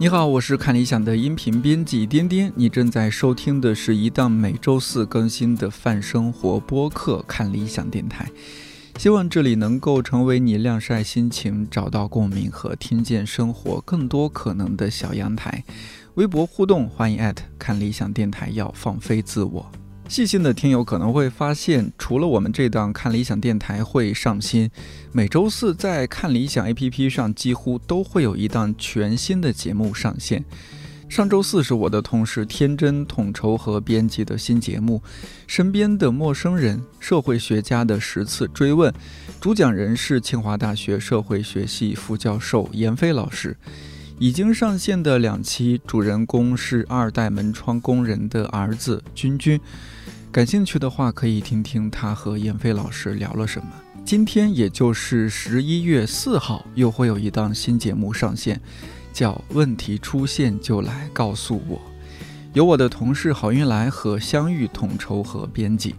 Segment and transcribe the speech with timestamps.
[0.00, 2.50] 你好，我是看理想的音频编辑颠颠。
[2.56, 8.24] 你正在收听的是一档每周四更新的泛生活播客《看理想电台》，
[8.98, 15.62] 希望这里能够成为你晾晒心情、找到共鸣和听见生活更多可能的小阳台。
[16.14, 19.70] 微博互动，欢迎艾特看理想电台，要放飞自我。
[20.10, 24.68] 细心的听友可能会发现，除了我们这档看理想电台会上新，
[25.12, 30.44] 每周四在看理想 APP 上几乎都会有一档全新的节目上线。
[31.08, 35.00] 上周四是我的同事天真统筹和编辑的新节目
[35.46, 38.92] 《身边的陌生人：社会学家的十次追问》，
[39.40, 43.56] 主讲人是清华大学社会学系副教授闫飞老师。
[44.18, 49.58] 已经上线的两期，主人公是二代门窗工人的儿子君君。
[50.32, 53.66] 感兴趣的话，可以听听他和闫飞老师聊了什么。
[54.04, 58.60] 今天，也就是十一月四号，又会有一档新节目上线，
[59.12, 61.78] 叫《问题出现就来告诉我》，
[62.52, 65.96] 由我的同事郝运来和相遇统筹和编辑。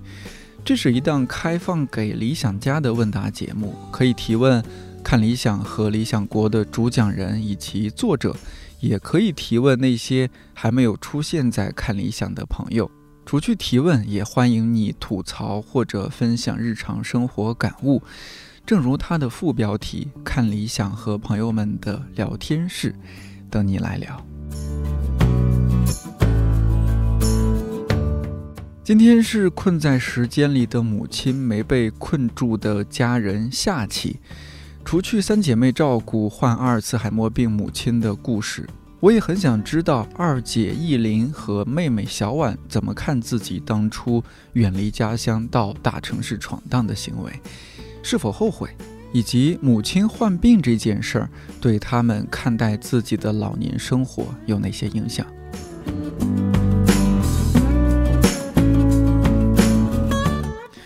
[0.64, 4.64] 这是一档开放给理想家的问答节目，可以提问
[5.04, 8.34] 看理想和理想国的主讲人以及作者，
[8.80, 12.90] 也可以提问那些还没有出现在看理想的朋友。
[13.32, 18.04] 除去提问，也欢迎你吐槽或者分享日常生活感悟。
[18.66, 22.94] 正如它的副标题“看理想和朋友们的聊天室”，
[23.50, 24.22] 等你来聊。
[28.84, 34.20] 今天是困在时间里的母亲没被困住的家人下期，
[34.84, 38.68] 除去三姐妹照顾患阿尔茨海默病母亲的故事。
[39.02, 47.32] 我也很想知道二姐易林和妹妹小婉怎么看自己当初远离家乡到大城市闯荡的行为，
[48.04, 48.70] 是否后悔，
[49.12, 51.30] 以及母亲患病这件事儿
[51.60, 55.26] 对他们看待自己的老年生活有哪些影响？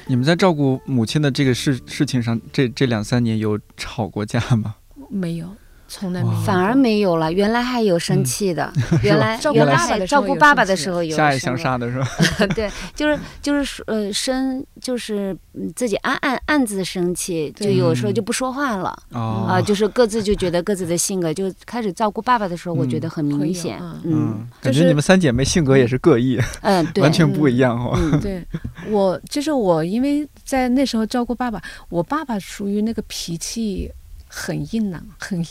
[0.08, 4.76] 你们在照顾母亲的这个事事情上，这这两三年有吵过架吗？
[5.10, 5.50] 没有。
[5.88, 7.32] 从来没有，反而没有了。
[7.32, 8.72] 原来还有生气的，
[9.04, 12.08] 原来原来照顾爸爸的时候有相爱相杀的是吧？
[12.56, 15.36] 对，就是就是呃生就是
[15.76, 23.80] 自己暗暗暗自生气，就有时候就不说话了啊，就是各自就觉得各自的性格就开始照顾爸爸的时候，我觉得很明显。
[24.04, 27.98] 嗯，感觉你们三姐妹性格也是各异，嗯， 完全不一样哦。
[28.22, 28.44] 对，
[28.90, 33.92] 我就是我，因为在那时候照顾爸爸，我爸爸属于那个脾气。
[34.38, 35.46] 很硬朗，很硬，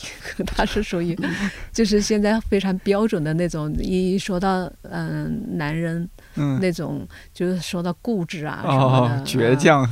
[0.46, 1.18] 他是属于，
[1.72, 3.74] 就是现在非常标准的那种。
[3.78, 6.06] 一说到嗯男人，
[6.36, 9.88] 嗯，那种就是说到固执啊什么的，倔强。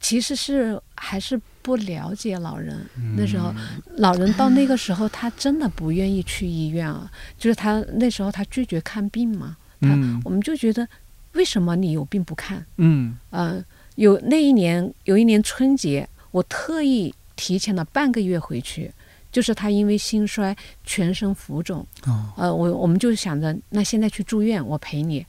[0.00, 2.76] 其实是还是不了解老人。
[3.16, 3.54] 那时候，
[3.98, 7.08] 老人到那个时候，他真的不愿意去医院啊。
[7.38, 9.56] 就是他那时候他拒绝看病嘛。
[9.82, 10.20] 嗯。
[10.24, 10.88] 我们就觉得，
[11.34, 12.66] 为什么你有病不看？
[12.78, 13.16] 嗯。
[13.30, 13.64] 嗯，
[13.94, 17.14] 有那一年有一年春节，我特意。
[17.36, 18.90] 提前了半个月回去，
[19.30, 21.86] 就是他因为心衰，全身浮肿。
[22.06, 25.24] 哦，呃，我我们就想着，那现在去住院，我陪你。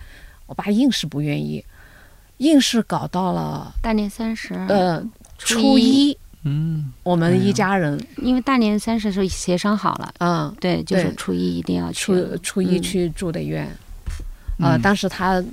[0.45, 1.63] 我爸硬是不愿意，
[2.37, 5.03] 硬是搞到了大年三十，呃，
[5.37, 6.17] 初一。
[6.43, 10.13] 嗯，我们一家人，因为大年三十时候协商好了。
[10.19, 12.05] 嗯，对，就是初一一定要去。
[12.05, 13.67] 初初一去住的院。
[14.59, 15.43] 呃，当时他。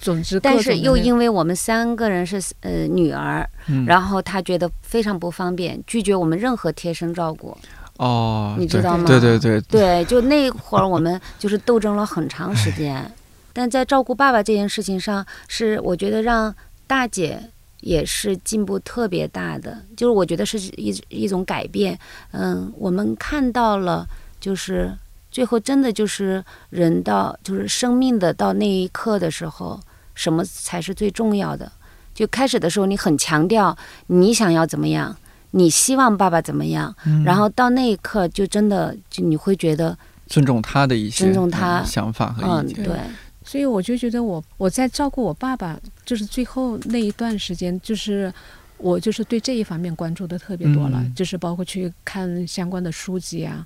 [0.00, 3.48] 总之，但是又因为我们三个人是呃女儿，
[3.86, 7.56] 然后他觉得非常不方便，拒绝我们任何贴身照顾。
[7.98, 9.04] 哦，你知道吗？
[9.06, 13.10] 对对对对，就那会儿我们就是斗争了很长时间，
[13.52, 16.54] 但在照顾爸爸这件事情上，是我觉得让
[16.86, 17.40] 大姐
[17.80, 21.98] 也是进步特别大的，就是我觉得是一一种改变。
[22.30, 24.06] 嗯，我们看到了，
[24.38, 24.96] 就是
[25.38, 29.80] 最后真的就是人到就是生命的到那一刻的时候。
[30.16, 31.70] 什么才是最重要的？
[32.12, 35.16] 就开始的时候，你很强调你想要怎么样，
[35.52, 36.92] 你希望爸爸怎么样，
[37.24, 39.96] 然后到那一刻，就真的就你会觉得
[40.26, 42.84] 尊重他的一些尊重他想法和意见。
[42.84, 42.98] 对，
[43.44, 48.34] 所以我就觉得我我在照顾我爸爸，就是最后那一段时间，就是
[48.78, 53.64] 我就是对这一方面关注的特别多了，就是包括去看相关的书籍啊。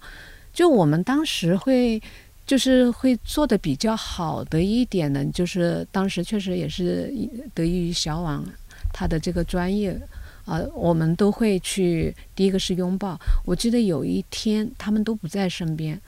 [0.52, 2.02] 就我们当时会。
[2.44, 7.10] 就是会做的比较好的一点呢，就是当时确实也是
[7.54, 8.44] 得益于小王
[8.92, 9.96] 他的这个专业，
[10.44, 13.18] 啊，我们都会去第一个是拥抱。
[13.46, 15.98] 我记得有一天他们都不在身边，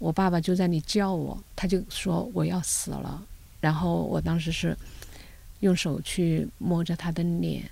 [0.00, 3.22] 我爸爸就在那里叫我，他就说我要死了，
[3.60, 4.76] 然后我当时是
[5.60, 7.62] 用手去摸着他的脸，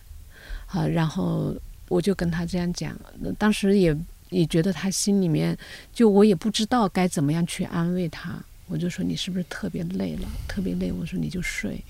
[0.68, 1.52] 啊，然后
[1.88, 2.96] 我就跟他这样讲，
[3.36, 3.94] 当时也
[4.32, 5.56] 也觉得他心里面
[5.92, 10.90] 就我也不知道该怎么样去安慰他，我就说你是不是特别累了，特别累？
[10.90, 11.80] 我说你就睡，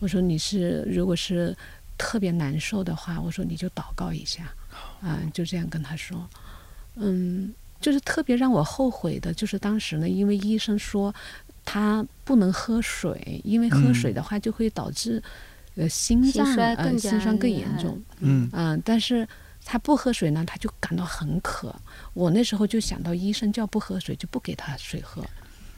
[0.00, 1.56] 我说你是如果是
[1.96, 4.52] 特别难受的话，我说你就祷告一下，
[5.00, 6.28] 啊，就这样跟他说，
[6.96, 11.14] 嗯，就是特别让我后悔的，就是当时呢，因为医生说
[11.64, 15.22] 他不能喝水，因为喝水的话就会导致
[15.76, 18.48] 呃心脏呃更心衰更严重，嗯。
[18.52, 19.26] 嗯，但是
[19.68, 21.74] 他不喝水呢，他就感到很渴。
[22.14, 25.20] 我那时候就想到医生叫不喝水，就不给他水喝。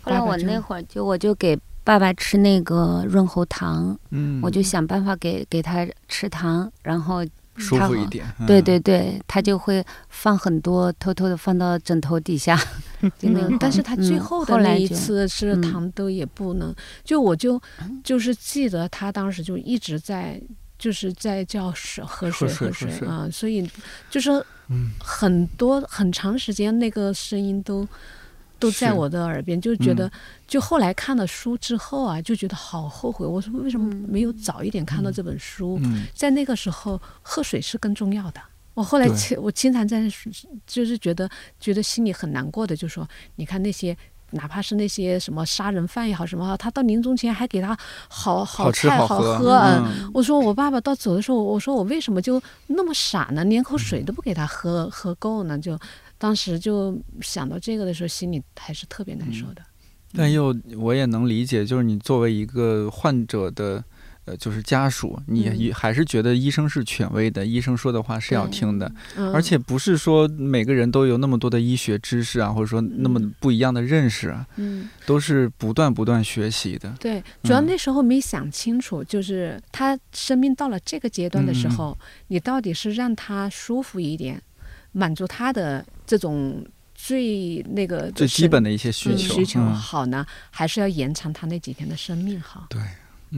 [0.02, 7.24] 后来我那会儿就我就给爸爸吃那个润喉糖，嗯，我就想办法给给他吃糖，然后
[7.56, 8.26] 舒服一点。
[8.46, 12.60] 对对对，他就会放很多，偷偷的放到枕头底下。
[13.18, 16.74] 就那个， 但是他最后的那一次是嗯糖都也不能，
[17.04, 17.58] 就我就
[18.04, 20.38] 就是记得他当时就一直在。
[20.78, 23.68] 就是在叫水喝水喝水水啊，所以
[24.08, 24.30] 就是
[24.68, 27.86] 嗯很多很长时间那个声音都
[28.58, 30.10] 都在我的耳边，就觉得
[30.46, 33.26] 就后来看了书之后啊，就觉得好后悔。
[33.26, 35.78] 我说为什么没有早一点看到这本书？
[35.82, 38.40] 嗯在那个时候喝水是更重要的。
[38.74, 39.08] 我后来
[39.38, 40.08] 我经常在
[40.66, 41.28] 就是觉得
[41.58, 43.96] 觉得心里很难过的，就说你看那些。
[44.30, 47.76] 哪怕是那些什么杀人犯也好，什么他到临终前还给他
[48.08, 53.44] 好好菜好喝，嗯，我说我爸爸到走的时候，我说我为什么就那么傻呢？
[53.44, 55.58] 连口水都不给他喝喝够呢？
[55.58, 55.78] 就
[56.18, 59.62] 当时就想到这个的时候，心里还是特别难受的。
[60.12, 63.82] 但又我也能理解，就是你作为一个患者的。
[64.28, 76.94] 呃，就是家属，你还是觉得医生是权威的，医生说的话是要听的，嗯、而且不是说每个人都有那么多的医学知识啊，或者说那么不一样的认识啊，嗯，都是不断不断学习的。
[77.00, 84.42] 对，主要那时候没想清楚，就是他生命到了这个阶段的时候，嗯、你到底是让他舒服一点，
[84.92, 86.62] 满足他的这种
[86.94, 92.66] 最那个最基本的一些需求需求好呢，嗯、还是要延长他那几天的生命好？
[92.68, 92.80] 对。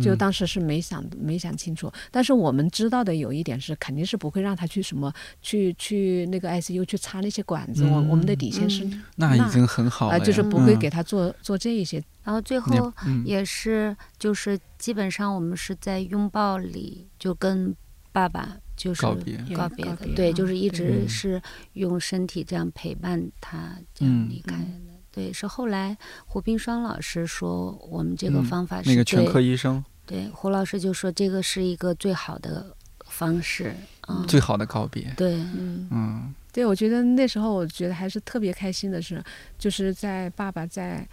[0.03, 7.85] 就当时是没想没想清楚，但是我们知道的有一点是，肯定是不会让他去什么去去那个 ICU 去插那些管子。
[7.85, 12.03] 我、嗯、我们的底线是那已经很好了、呃，就是不会给他做、做这一些。
[12.23, 12.93] 然后最后
[13.25, 17.75] 也是就是基本上我们是在拥抱里就跟
[18.13, 21.41] 爸爸就是告别告别的，对，就是一直是
[21.73, 24.90] 用身体这样陪伴他这样离开的。
[25.13, 25.97] 对，是后来
[26.27, 32.75] 胡冰霜老师说我们这个方法是、嗯、那个全科医生，对胡老师就说这个是一个最好的
[33.07, 33.75] 方式，
[34.09, 35.13] 嗯，最好的告别。
[35.17, 39.23] 对，嗯嗯，对，我觉得那时候我觉得还是特别开心的是，
[39.59, 41.05] 就是在爸爸在，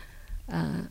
[0.45, 0.85] 呃，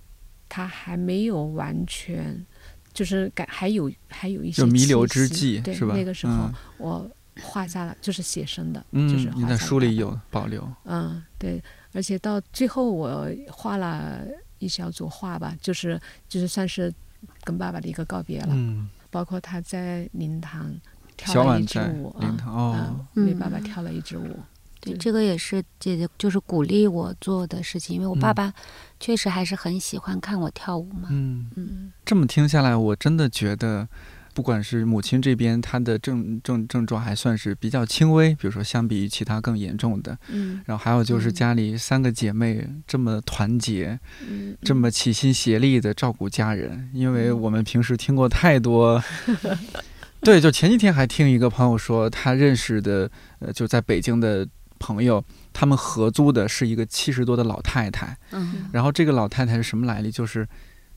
[0.48, 2.44] 他还没有完全，
[2.92, 5.94] 就是感还有还有一些弥留之际，对，是吧？
[5.94, 7.10] 那个时候嗯、我
[7.40, 11.62] 画下了，就是写生的，嗯、就是你在书里有保留，嗯，对。
[11.96, 14.20] 而且到最后，我画了
[14.58, 15.98] 一小组画吧，就是
[16.28, 16.92] 就是算是
[17.42, 18.48] 跟爸爸的一个告别了。
[18.50, 20.70] 嗯，包括他在灵堂
[21.16, 24.38] 跳了一支舞啊，灵堂哦，为爸爸跳了一支舞。
[24.78, 28.52] 对，这个也是姐姐就是鼓励我做的事情，因为我爸爸
[29.00, 31.08] 确实还是很喜欢看我跳舞嘛。
[31.10, 33.88] 嗯嗯，这么听下来，我真的觉得。
[34.36, 49.02] 不管是母亲这边，她的症症症状还算是比较轻微，比如说相比于其他更严重的，嗯，然后还有就是家里三个姐妹这么团结，嗯，这么齐心协力的照顾家人，因为我们平时听过太多，
[50.20, 54.46] 对，就前几天还听一个朋友说，他认识的呃就在北京的
[54.78, 55.24] 朋友，
[55.54, 60.10] 他们合租的是一个七十多的老太太，嗯，然后这个老太太是什么来历？
[60.10, 60.46] 就是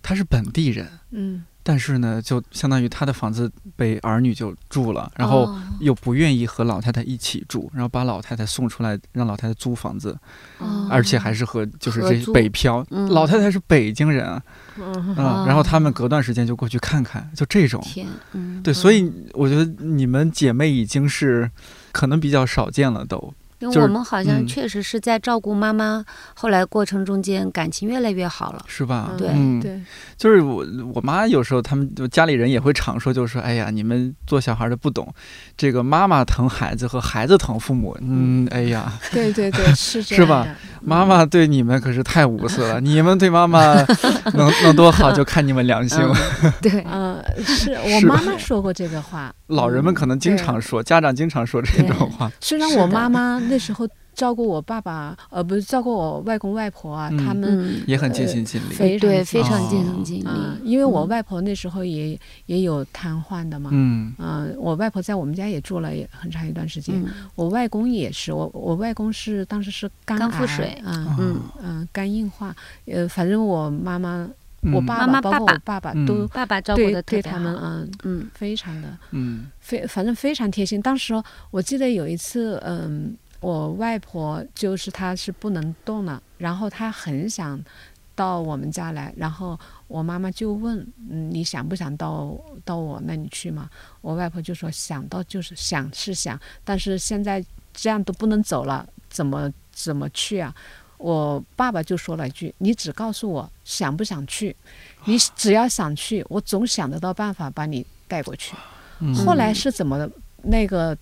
[0.02, 1.46] 她是本地人，嗯。
[1.70, 10.18] 但是呢，就相当于他的房子被儿女就住了，然后又不愿意和老太太一起住，然后把老太太送出来，让老太太租房子，
[10.58, 17.80] 哦、而且还是和就是这北漂，嗯、老太太是北京人啊，然后他们隔段时间就过去看看，就这种，
[18.32, 21.52] 嗯，对，所以我觉得你们姐妹已经是
[21.92, 23.32] 可能比较少见了都。
[23.60, 29.12] 因为我们好像确实是在照顾妈妈，后来过程中间感情越来越好了，是吧？
[29.18, 29.80] 对嗯、对，
[30.18, 35.14] 就是我我妈有时候他们就家里人也会常说，就是说，哎呀，你们做小孩的不懂，
[35.58, 40.48] 这个妈妈疼孩子和孩子疼父母，嗯，哎呀， 对对对， 是这是吧？
[40.82, 43.74] 妈妈对你们可是太无私了，你们对妈妈
[44.34, 46.16] 能能多好，就看你们良心了。
[46.44, 52.32] 嗯、对，嗯，是我妈妈说过这个话，老人们可能经常说，家长经常说这种话。
[52.40, 58.74] 虽然我妈妈那时候照顾我爸爸，呃，不是照顾我外公外婆啊，嗯他们嗯，也很尽心尽力。
[58.74, 60.28] 非非常尽哦心尽力。
[60.28, 63.70] 啊，因为我嗯外婆那时候也也有瘫痪的嘛。
[63.74, 67.02] 嗯嗯，我外婆在我们家也住了也很长一段时间。
[67.02, 72.54] 嗯我外公也是，我我外公是当时是肝癌肝腹水啊，嗯嗯，肝硬化，
[72.86, 74.28] 呃，反正我妈妈、
[74.64, 80.82] 我嗯爸爸，妈妈包括我爸爸嗯都爸爸照顾对的对他们，嗯，嗯非常的嗯非，反正非常贴心。
[80.82, 81.14] 当时
[81.52, 87.60] 我记得有一次，嗯，我外婆就是她是不能动了，然后她很想
[88.16, 93.70] 到我们家来，然后我妈妈就问，嗯，你想不想到到我那里去嘛？
[94.02, 97.44] 我外婆就说想到就是想是想，但是现在
[97.74, 100.54] 这样都不能走了，怎么怎么去啊？
[100.98, 104.54] 我爸爸就说了一句：“你只告诉我想不想去，
[105.06, 108.54] 你只要想去，我总想得到办法把你带过去。”
[109.00, 110.06] 嗯后来是怎么
[110.44, 110.94] 那个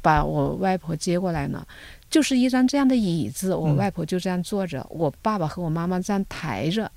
[0.00, 1.66] 把我外婆接过来呢？
[2.08, 6.90] 就是一张这样的椅子，我嗯外婆就这样坐着，我爸爸和我妈妈这样抬着，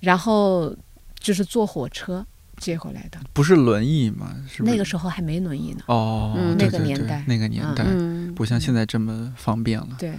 [0.00, 0.74] 然后
[1.18, 2.24] 就是坐火车
[2.58, 3.18] 接回来的。
[3.32, 4.36] 不是轮椅吗？
[4.46, 5.82] 是那个时候还没轮椅呢。
[5.86, 9.96] 哦，嗯那个年代那个年代嗯，不像现在这么方便了。
[9.98, 10.12] 对，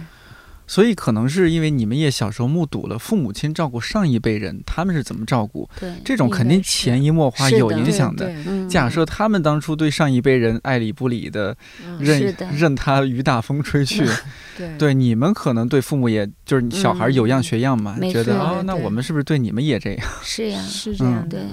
[0.72, 8.32] 所以可能是因为你们也小时候目睹了父母亲照顾上一辈人，他们是怎么照顾，对，这种肯定潜移默化有影响的。
[8.70, 11.54] 假设他们当初对上一辈人爱理不理的，
[11.86, 14.08] 嗯任的任他雨打风吹 去，
[14.56, 20.08] 对对你们可能对父母也就是小孩有样学样嘛，觉得哦，那我们是不是对你们也这样？
[20.24, 21.44] 是呀，嗯是这样的。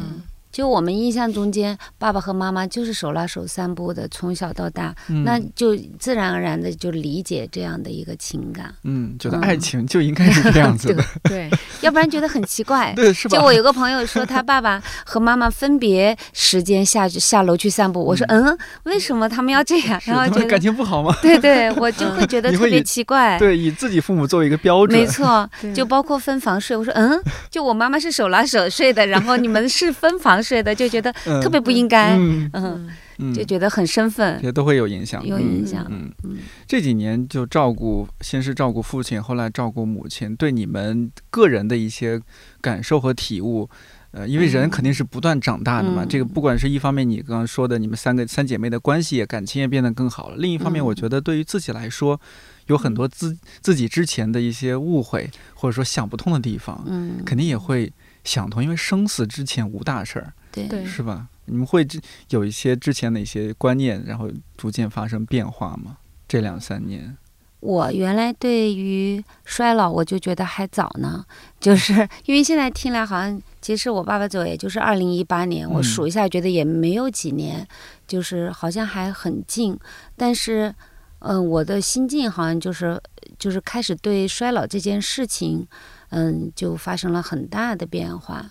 [0.59, 11.49] 就我们印象中间，爸爸和妈妈就是手拉手散步的，从小到大，嗯那就自然而然的就理解这样的一个情感，嗯，觉得嗯爱情就应该是这样子的， 对，
[11.79, 12.91] 要不然觉得很奇怪。
[12.99, 13.37] 对，是吧？
[13.37, 18.03] 就我有个朋友说，他爸爸和妈妈分别时间下去下楼去散步。
[18.03, 20.01] 我说，嗯，为什么他们要这样？
[20.03, 21.15] 然后觉得，情不好吗？
[21.23, 23.39] 对对，我就会觉得特别奇怪。
[23.39, 26.75] 对，以自己父母作为一个标准，没错，就包括分房睡。
[26.75, 27.17] 我说，嗯，
[27.49, 32.89] 就我妈妈是手拉手睡的，然后你们是分房睡的，就觉得嗯特别不应该，嗯嗯，嗯。
[33.21, 35.85] 嗯，就觉得很生分都会有影响，有嗯影响。
[35.89, 36.37] 嗯，嗯。
[36.65, 42.21] 这几年就照顾，先是照顾父亲，后来照顾母亲，对你们个人的一些
[42.61, 43.69] 感受和体悟。
[44.11, 44.69] 呃，因为人嗯。
[44.69, 46.07] 肯定是不断长大的嘛，嗯。
[46.07, 50.85] 这个不管是一方面你刚刚说的，你们三个三姐妹的关系也感情也变得更好了；另一方面，嗯。
[50.85, 52.19] 我觉得对于自己来说，
[52.67, 57.91] 有很多自自己之前的一些误会，或者说想不通的地方，嗯，肯定也会
[58.23, 60.33] 想通，因为生死之前无大事儿，
[60.67, 61.27] 对对是吧？
[61.45, 61.99] 你们会之
[62.29, 65.97] 有一些之前的一些观念，然后逐渐发生变化吗？
[66.27, 67.17] 这两三年，
[67.59, 71.25] 我原来对于衰老，我就觉得还早呢，
[71.59, 77.67] 就是 因为现在听来好像，其实我爸爸走也就是二零一八年，我嗯数一下觉得也没有几年，
[78.07, 79.77] 就是好像还很近，
[80.15, 80.73] 但是，
[81.19, 83.01] 嗯、我的心境好像就是
[83.39, 85.67] 就是开始对衰老这件事情，
[86.11, 88.45] 嗯，就发生了很大的变化。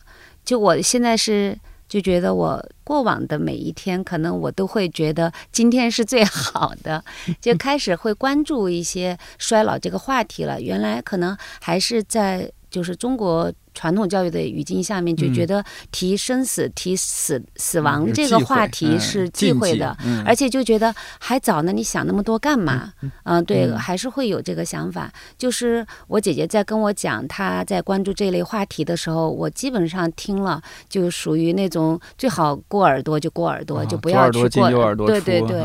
[0.44, 1.58] 就我现在是
[1.88, 7.02] 就觉得我过往的每一天，可能我都会觉得今天是最好的，
[7.40, 10.60] 就开始会关注一些衰老这个话题了。
[10.60, 22.92] 原来可能还是在就是中国传统教育的语境下面，就嗯觉得提生死、提死死亡这个话题嗯是忌讳的，嗯而且就觉得还早呢，你想那么多干嘛？
[23.22, 25.12] 嗯、对，嗯还是会有这个想法。
[25.36, 35.64] 就是我姐姐在跟我讲她在关注这类话题的时候，我基本上听了，就属于那种最好过耳朵就过耳朵，啊就不左耳朵进要去过右耳朵出，对对对，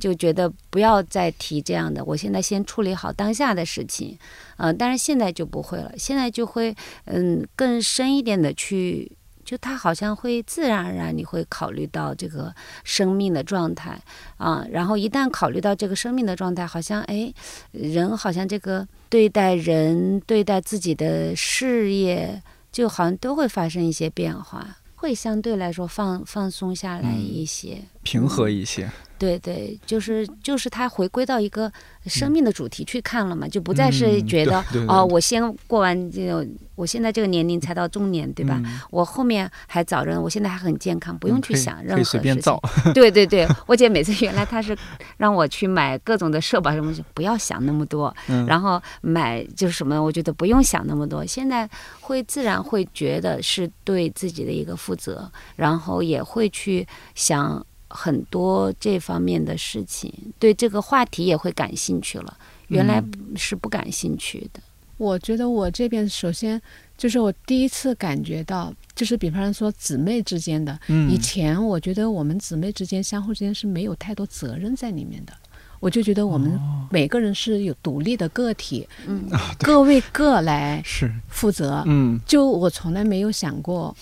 [0.00, 2.04] 就觉得不要再提这样的。
[2.04, 4.18] 我现在先处理好当下的事情，
[4.56, 9.12] 嗯、但是现在就不会了，现在就会嗯更深一点的去。
[9.44, 12.54] 就他好像会自然而然，你会考虑到这个
[12.84, 14.00] 生命的状态
[14.36, 17.34] 啊，然后一旦考虑到这个生命的状态，好像哎，
[17.72, 22.40] 人好像这个对待人、对待自己的事业，
[22.70, 27.82] 就好像都会发生一些变化，会相对来说放放松下来嗯一些。
[28.02, 31.72] 平和一些，对对，就是就是他回归到一个
[32.06, 36.44] 生命的主题去看了嘛，就不再是嗯觉得、哦，我先过完这个，
[36.74, 38.60] 我现在这个年龄才到中年，对吧？
[38.64, 42.60] 嗯我后面还早着呢，我现在还很健康，不用去想任何事情随便造。
[42.92, 44.76] 对对对，我姐每次原来她是
[45.18, 51.24] 让我去买各种的社保什么，不要想那么多，嗯然后买就是什么，我觉得不用想那么多。
[51.24, 51.68] 现在
[52.00, 62.36] 会自然会觉得是对自己的一个负责，然后也会去想很多这方面的事情，对这个话题也会感兴趣了。
[62.68, 64.60] 原来嗯是不感兴趣的。
[64.96, 66.60] 我觉得我这边首先
[66.96, 75.32] 就是我第一次感觉到，就是比方说姊妹之间的，嗯以前我觉得我们姊妹之间相互之间是没有太多责任在里面的。
[75.80, 81.82] 我就觉得我们哦每个人是有独立的个体，嗯 各为各来是，负责。
[81.86, 83.94] 嗯就我从来没有想过，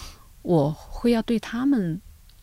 [0.42, 1.98] 我会要对他们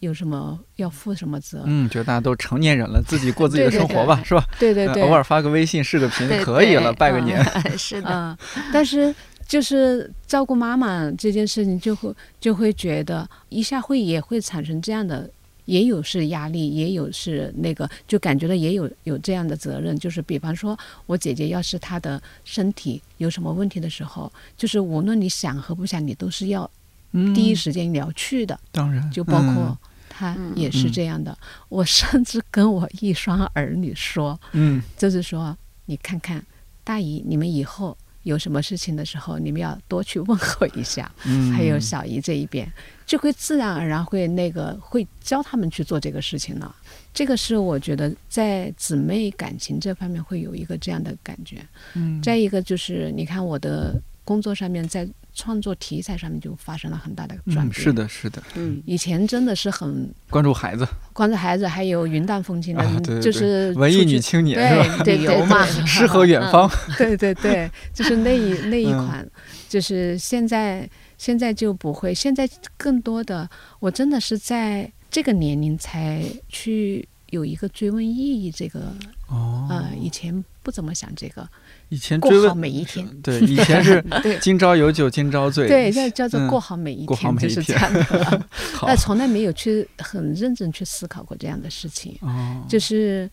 [0.08, 1.62] 有什么要负什么责。
[1.66, 4.44] 嗯，觉得大家都成年人了，自己过自己的生活吧，是吧？
[4.58, 7.40] 对对对，呃偶尔发个微信、视个频对可以了，对拜个年。
[7.44, 9.14] 嗯 是的，嗯，但是
[9.48, 15.30] 就是照顾妈妈这件事情，就会就会觉得一下会也会产生这样的，
[15.66, 26.70] 也有是压力，也有是那个，就感觉到也有有这样的责任，就是比方说我姐姐要是她的身体有什么问题的时候，就是无论你想和不想，你都是要
[27.14, 29.78] 嗯，第一时间你要去的，当然就包括
[30.18, 30.20] 嗯。
[30.20, 31.38] 她嗯也是这样的，
[31.70, 35.56] 我甚至跟我一双儿女说，嗯就是说，
[35.86, 36.44] 你看看
[36.84, 41.12] 大姨，你们以后有什么事情的时候，你们要多去问候一下。
[41.26, 42.68] 嗯， 还有小姨这一边，
[43.06, 46.76] 就会自然而然会那个会教他们去做这个事情了。
[47.14, 51.66] 这个是我觉得在姊妹感情这方面会有一个这样的感觉。
[51.94, 57.70] 嗯再一个就是，你看我的工作上面，在创作题材上面就发生了很大的转变。
[57.70, 58.84] 嗯，是，的，是的，嗯。
[58.86, 60.86] 以前真的是很关注孩子。
[61.14, 63.22] 关注孩子，还有云淡风轻的，啊，对对。
[63.22, 65.04] 对就是文艺女青年是吧？
[65.06, 65.86] 对旅游嘛对对。
[65.86, 66.70] 诗和远方，
[67.00, 69.08] 对对对，就是那一那一嗯。
[69.08, 69.26] 款，
[69.70, 78.94] 就是现在现在就不会，现在更多的，我真的是在这个年龄才去有一个追问意义，这个
[79.28, 81.48] 哦，呃，以前不怎么想这个，
[81.90, 84.38] 以前过好每一天， 对，以前是 对。
[84.40, 86.48] 今朝有酒今朝醉，对，这叫做嗯。
[86.48, 88.46] 过好每一过好天，就是这每一天样的。
[88.88, 93.30] 但从来没有去很认真去思考过这样的事情，哦，就是。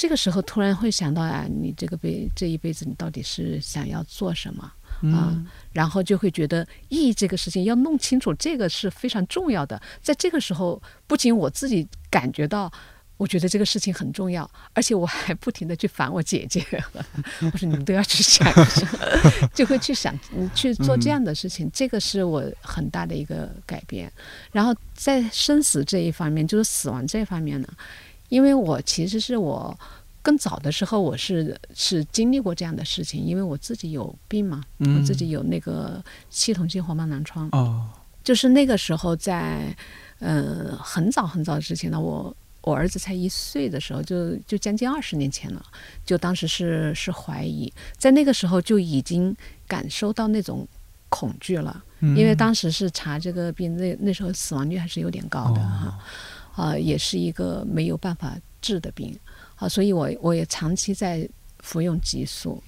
[0.00, 4.72] 这个时候突然会想到啊，你这个辈这一辈子你到底是想要做什么？
[5.02, 5.44] 嗯。
[5.72, 9.82] 然后就会觉得意义这个事情要弄清楚，这个是非常重要的。
[10.00, 12.72] 在这个时候，不仅我自己感觉到，
[13.18, 16.64] 我觉得这个事情很重要，而且我还不停的去烦我姐姐，
[17.52, 18.88] 我说你们都要去想一想，
[19.52, 24.10] 就会去想嗯去做这样的事情，这个是我很大的一个改变。
[24.50, 27.68] 然后在生死这一方面，就是死亡这方面呢，
[28.30, 29.78] 因为我其实是我。
[30.20, 37.88] 更早的时候，我是是经历过这样的事情，因为我自己有病嘛，嗯我自己有那个系统性红斑狼疮，哦，
[38.22, 39.74] 就是那个时候在，
[40.18, 42.34] 呃，很早很早之前呢，我
[42.68, 45.64] 我儿子才一岁的时候，就就将近二十年前了，
[46.04, 49.34] 就当时是是怀疑，在那个时候就已经
[49.66, 50.66] 感受到那种
[51.08, 55.98] 恐惧了，因为嗯当时是查这个病，那那时候死亡率还是有点高的哈，
[56.56, 56.64] 哦。
[56.64, 59.18] 啊、也是一个没有办法治的病，
[59.56, 61.28] 啊，所以我我也长期在
[61.60, 62.62] 服用激素，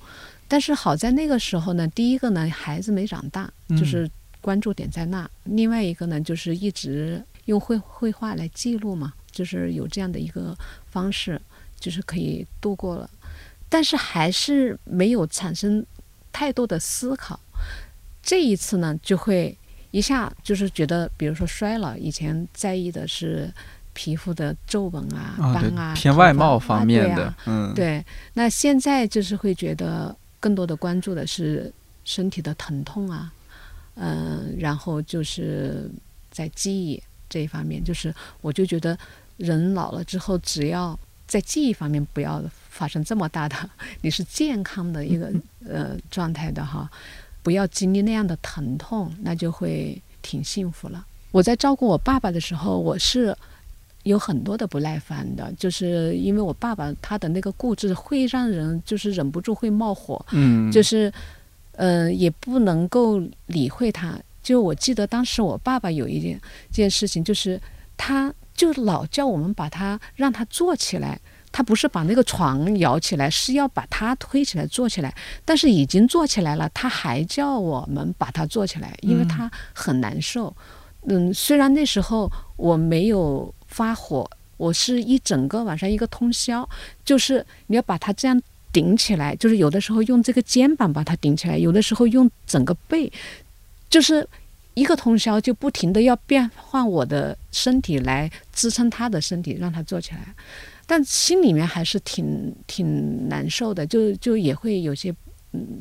[0.48, 3.84] 但是好在那个时候呢，第一个呢，孩子没长大，就嗯。
[3.84, 4.10] 是
[4.42, 10.57] 关注点在那；另外一个呢，就是一直用绘绘画来记录嘛，就是有这样的一个
[10.90, 11.40] 方式，
[11.79, 13.09] 就是可以度过了，
[13.69, 15.85] 但是还是没有产生
[16.33, 17.38] 太多的思考。
[18.23, 19.57] 这一次呢，就会
[19.90, 23.53] 一下就是觉得，比如说衰老，以前在意的是
[23.93, 31.73] 皮肤的皱纹啊、斑啊，偏外貌方啊面的嗯，对，那现在就是会觉得更多的关注的是
[32.05, 33.33] 身体的疼痛啊，
[33.95, 35.90] 嗯、然后就是
[36.31, 38.97] 在记忆这一方面，就是我就觉得
[39.40, 43.57] 人老了之后，只要在记忆方面不要发生这么大的，
[44.03, 45.33] 你是健康的一个
[45.66, 46.88] 呃状态的哈，
[47.42, 51.07] 不要经历那样的疼痛，那就会挺幸福了。
[51.33, 53.35] 我在照顾我爸爸的时候，我是
[54.03, 61.12] 有很多的不耐烦的，就是因为我爸爸他的那个固执会让人就是忍不住会冒火，嗯，就是
[61.72, 64.18] 呃也不能够理会他。
[64.42, 66.40] 就我记得当时我爸爸有一件
[66.72, 67.61] 件事情，就是
[67.96, 71.18] 他就老叫我们把他让他坐起来。
[71.53, 75.12] 他不是把那个床摇起来，是要把他推起来坐起来。
[75.44, 80.55] 但是已经坐起来了，他还叫我们把他坐起来，因为嗯他很难受。
[81.09, 86.68] 嗯，虽然那时候我没有发火，我是一整个晚上一个通宵，
[87.05, 88.40] 就是你要把他这样
[88.73, 93.11] 顶起来，就是有的时候用这个肩膀把他顶起来，有的时候用整个背，
[93.88, 94.25] 就是
[94.74, 100.35] 一个通宵就不停的要变换我的身体来支撑他的身体，让他坐起来。
[100.87, 105.14] 但心里面还是挺挺难受的，就就也会有些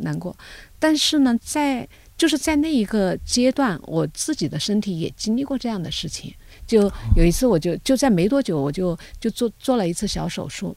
[0.01, 0.35] 难过。
[0.77, 6.33] 但是呢，在就是在那一个阶段，我自己的身体也经历过这样的事情。
[6.67, 10.75] 就有一次，我就就在没多久，我就就做做了一次小手术，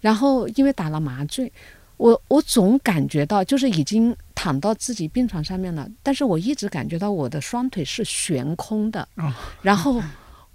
[0.00, 1.52] 然后因为打了麻醉，
[1.96, 10.02] 我我总感觉到就是已经躺到自己病床上面了，但是我一直感觉到我的双腿是悬空的，哦然后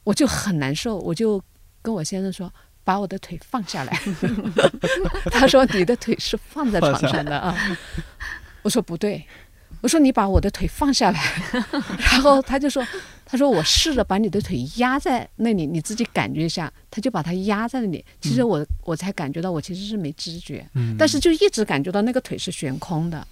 [0.04, 1.42] 我就很难受，我就
[1.82, 2.52] 跟我先生说。
[2.82, 4.02] 把我的腿放下来。
[5.30, 7.56] 他说你的腿是放在床上的啊。
[8.64, 9.24] 我说不对，
[9.82, 11.22] 我说你把我的腿放下来。
[12.12, 12.86] 然后他就说，
[13.26, 16.72] 他说我试着把你的腿压在那里，你自己感觉一下。
[16.92, 18.04] 他就把它压在那里。
[18.20, 23.26] 其实我我才感觉到我其实是没知觉，但是就一直感觉到那个腿是悬空的。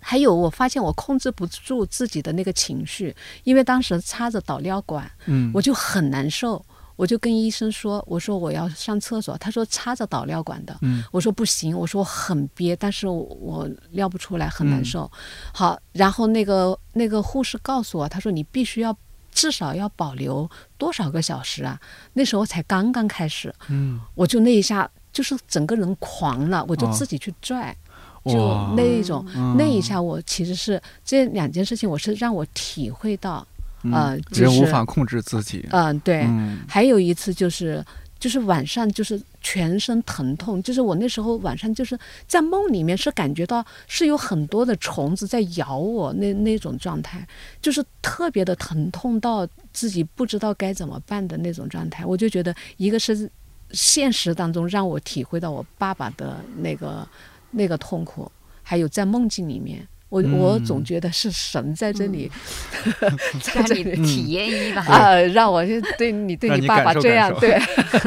[0.00, 6.64] 还有，我发现我控制不住自己的那个情绪，因为当时插着导尿管，嗯，我就很难受，
[6.96, 15.10] 我就跟医生说，我说我要上厕所，他说插着导尿管的，嗯，我说不行，我说我很憋，但是我尿不出来，很难受。
[15.52, 18.96] 好，然后那个那个护士告诉我，他说你必须要
[19.30, 21.78] 至少要保留多少个小时啊？
[22.14, 27.76] 那时候才刚刚开始，嗯，我就那一下就是整个人狂了，我就自己去拽。
[28.24, 29.24] 就那一种，
[29.56, 33.46] 那一下我其实是这两件事情，我是让我体会到，
[33.92, 35.66] 呃，人无法控制自己。
[35.70, 36.26] 嗯，对。
[36.68, 37.84] 还有一次就是，
[38.18, 47.26] 就是晚上就是全身疼痛，就是我那时候晚上就是在梦里面是感觉到是有很多的虫子在咬我，那那种状态，
[47.60, 52.04] 就是特别的疼痛到自己不知道该怎么办的那种状态。
[52.04, 53.30] 我就觉得，一个是
[53.72, 57.06] 现实当中让我体会到我爸爸的那个。
[57.52, 58.30] 那个痛苦，
[58.62, 62.30] 还有在梦境里面，我我总觉得是神在这里，
[63.42, 67.58] 在这里体验一把啊，让我就对你对你爸爸这样对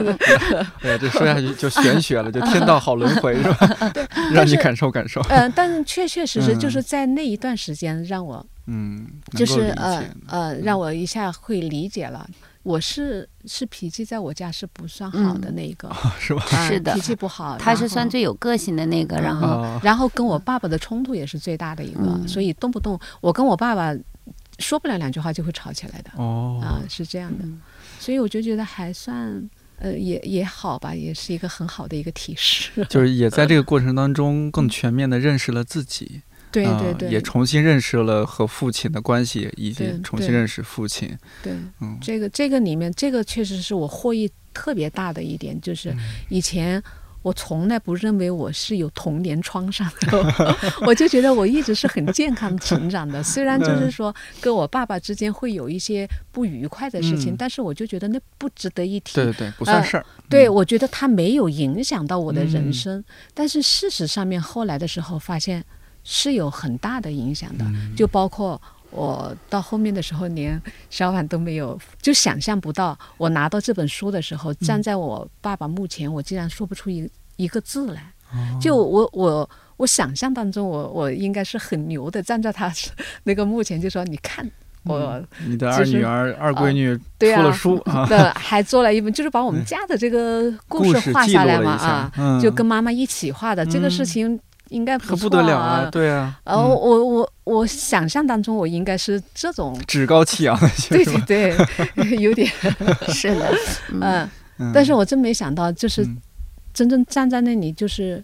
[0.81, 3.91] 对，这说下去就玄学了，就天道好轮回是吧？
[4.31, 5.21] 让你感受感受。
[5.29, 12.27] 嗯，但是确确实实就是在那一段时间让我嗯，就是呃呃，让我一下会理解了。
[12.63, 16.41] 我是是脾气在我家是不算好的那一个，是吧？
[16.67, 17.57] 是的，脾气不好。
[17.57, 23.95] 他是算最有个性的那个，然后然后跟我爸爸的冲突也是最大的一个，所以动不动我跟我爸爸
[24.59, 26.11] 说不了两句话就会吵起来的。
[26.17, 27.45] 哦，啊，是这样的，
[27.97, 32.85] 所以我就觉得还算呃也也好吧，也是一个很好的一个提示。
[32.89, 36.21] 就是也在这个 过程当中更全面的认识了自己。
[36.51, 41.15] 对对对，也重新认识了和父亲的关系，以及重新认识父亲。
[41.43, 45.95] 对，嗯，这个这个里面，这个确实是我获益特别大的一点，就是
[46.29, 46.81] 以前
[47.21, 50.55] 我从来不认为我是有童年创伤的，
[50.87, 53.21] 我就觉得我一直是很健康成长的。
[53.23, 59.13] 虽然就是说跟我爸爸之间会有一些不愉快的事情，但是我就觉得那不值得一提。
[59.15, 60.05] 对对对，不算事儿。
[60.29, 65.63] 对，我觉得他没有影响到我的人生，但是事实上面后来的时候发现。
[66.11, 67.63] 是有很大的影响的，
[67.95, 78.11] 就包括我到后面的时候，连小婉都没有，就想象不到我拿到这本书的时候，站在我爸爸墓前，我竟然说不出一一个字来。
[78.59, 82.73] 就我我我想象当中，我我应该是很牛的，站在他
[83.25, 84.49] 那个墓前，就说你看
[84.85, 94.39] 我，你的二女儿、二闺女出了书啊，对，还做了一本，就是把我们家的这个故事画下来嘛啊，就跟妈妈一起画的这个事情。
[94.69, 95.89] 应该可不得了啊！
[95.91, 101.55] 对啊，呃，我我我想象当中我应该是这种趾高气扬的， 对对
[101.95, 102.47] 对，有点
[103.09, 103.51] 是的，
[103.91, 106.07] 嗯，但是我真没想到，就是
[106.73, 108.23] 真正站在那里，就是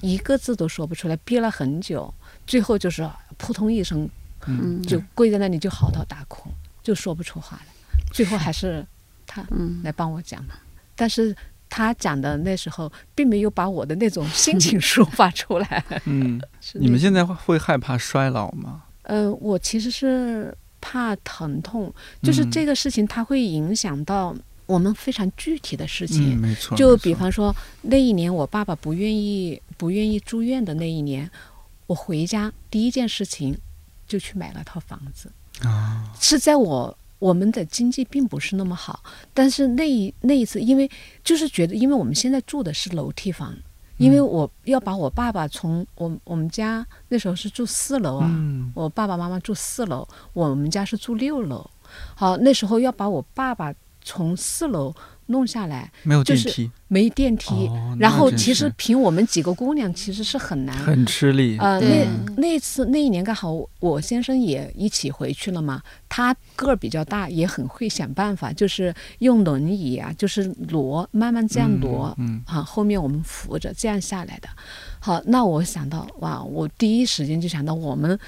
[0.00, 2.12] 一个字都说不出来，憋了很久，
[2.46, 4.08] 最后就是扑通一声，
[4.46, 6.50] 嗯，就跪在那里就嚎啕大哭，
[6.82, 7.66] 就说不出话来，
[8.12, 8.84] 最后还是
[9.26, 9.44] 他
[9.82, 10.54] 来帮我讲的，
[10.96, 11.36] 但是。
[11.76, 15.84] 他讲的那时候，并没有把我的那种心情抒发出来。
[16.06, 16.40] 嗯，
[16.74, 18.84] 你们现在会害怕衰老吗？
[19.02, 24.32] 呃，我其实是怕疼痛，就是这个事情它会影响到
[24.66, 26.40] 我们非常具体的事情。
[26.40, 31.28] 没错，就比方说那一年我爸爸不愿意不愿意住院的那一年，
[31.88, 33.58] 我回家第一件事情
[34.06, 35.28] 就去买了套房子。
[35.66, 36.96] 啊，是在我。
[37.24, 40.90] 我们的经济并不是那么好，但是那一那一次，因为
[41.22, 43.56] 就是觉得，因为我们现在住的是楼梯房，
[43.96, 48.30] 因为我要把我爸爸从我我们家那时候是住四楼啊，
[48.74, 51.70] 我爸爸妈妈住四楼，我们家是住六楼，
[52.14, 54.94] 好，那时候要把我爸爸从四楼。
[55.26, 57.70] 弄下来没有电梯，没电梯。
[57.98, 61.56] 然后其实凭我们几个姑娘，其实是很难，很吃力。
[61.58, 62.06] 呃，那
[62.36, 74.48] 那次那一年刚好我先生也一起回去了嘛，他个儿比较大，也很会想办法，就是用轮椅啊，就是挪，慢慢这样挪，嗯，啊，后面我们扶着这样下来的。
[75.00, 78.18] 好，那我想到哇，我第一时间就想到我们。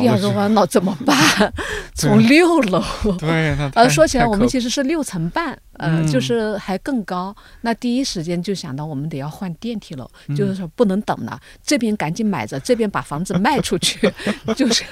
[0.00, 1.14] 第二个弯道怎么办？
[1.94, 2.82] 从六楼，
[3.18, 7.34] 对，那呃，说起来我们其实是六层半，呃，嗯就是还更高。
[7.60, 14.12] 那第一时间就想到我们得要换电梯楼，嗯就是说不能等了，这边赶紧买着，这边把房子卖出去，
[14.56, 14.84] 就是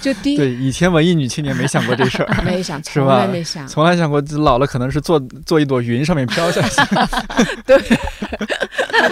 [0.00, 6.80] 就第一对以前文艺女青年没想过这事儿，没想，是从来吧没想，从来想过老了可能是坐坐一朵云上面飘下去。
[7.66, 7.78] 对，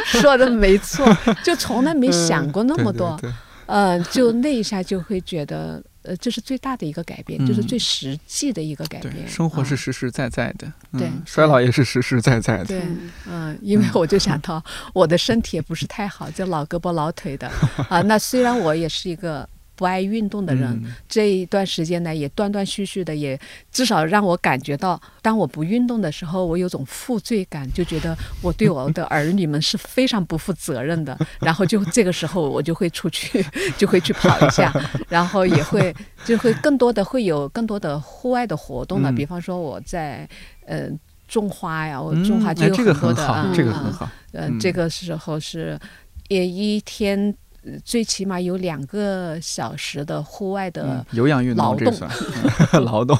[0.04, 1.06] 说的没错，
[1.42, 3.18] 就从来没想过那么多。
[3.66, 9.26] 呃，就那一下就会觉得，呃，这是最大的一个改变，就是嗯最实际的一个改变。
[9.26, 12.64] 生活是啊实实在在的，对嗯，衰老也是实实在在的。
[12.66, 17.50] 对，嗯嗯，因为我就想到我的身体也不是太好，就老胳膊老腿的
[17.88, 18.02] 啊。
[18.02, 23.38] 那虽然我也是一个不爱运动的人，嗯这一段时间呢，也断断续续的，也
[23.72, 31.18] 至少让我感觉到，当我不运动的时候，我有种负罪感，就觉得我对我的儿女们是非常不负责任的。
[31.40, 33.44] 然后就这个时候，我就会出去，
[33.76, 34.72] 就会去跑一下，
[35.08, 40.28] 然后也会就会更多的会有更多的户外的活动了，嗯比方说我在
[40.66, 40.88] 呃。
[41.26, 44.10] 种花呀，我种花嗯就有哎这个很很多的，好，嗯嗯这个很好。
[44.32, 45.76] 呃，嗯这个时候是，
[46.28, 47.34] 也一天呃
[47.84, 51.92] 最起码有两个小时的户外嗯的，有氧运劳动
[52.84, 53.16] 劳动，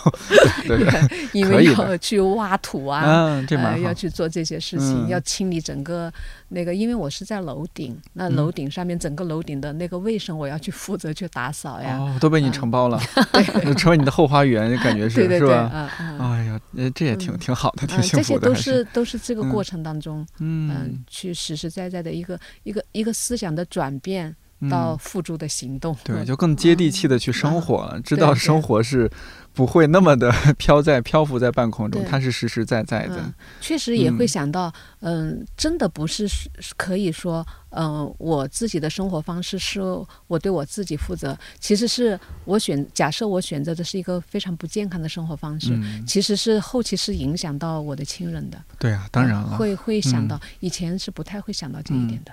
[0.67, 0.89] 对对，
[1.33, 3.47] 因为要去挖土啊，嗯，
[3.83, 3.95] 要。
[3.95, 5.09] 去做这些事情，嗯。
[5.09, 6.13] 要清理整个
[6.49, 8.35] 那个，因为我是在楼顶，那嗯。
[8.35, 11.97] 楼顶上面整个楼顶的那个卫生，我要去负责去打扫呀。
[11.97, 13.01] 哦，都被你嗯承包了，
[13.79, 15.55] 成为你的后花园，感觉是对对对。
[15.55, 17.39] 哎呀，呃这也挺嗯。
[17.39, 19.49] 挺好的，挺嗯，幸福的，还都是都是这个嗯。
[19.49, 20.69] 过程当中，嗯。
[20.75, 24.34] 嗯，去实实在在的一个一个一个思想的转变嗯
[24.71, 25.97] 到付诸的行动。
[26.05, 29.11] 对，嗯就更接地气的去生活了，知道生活是
[29.53, 39.81] 不会那么的 飘在漂浮在半空中，它是实实在在的嗯。，确实也会嗯想到，嗯，真的不是是可以说，嗯，我自己的生活方式是
[40.27, 45.71] 我对我自己负责，其实是我选，假设我选择的是一个非常不健康的生活方式。
[45.73, 49.57] 嗯，其实是后期是影响到我的亲人的，对啊，当然了。
[49.57, 52.33] 会会想嗯到，以前是不太会想到这一点的。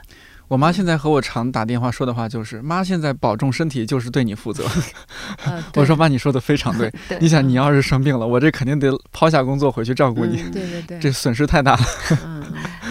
[0.51, 4.65] 我妈现在和我常打电话说的话就是：“妈，现在保重身体就是对你负责。
[5.45, 6.91] 呃，”我说：“妈，你说的非常对。
[7.07, 11.83] 对你想，你要是生病了，我这肯定得抛下工作回去照顾你，嗯对对对，这损失太大了。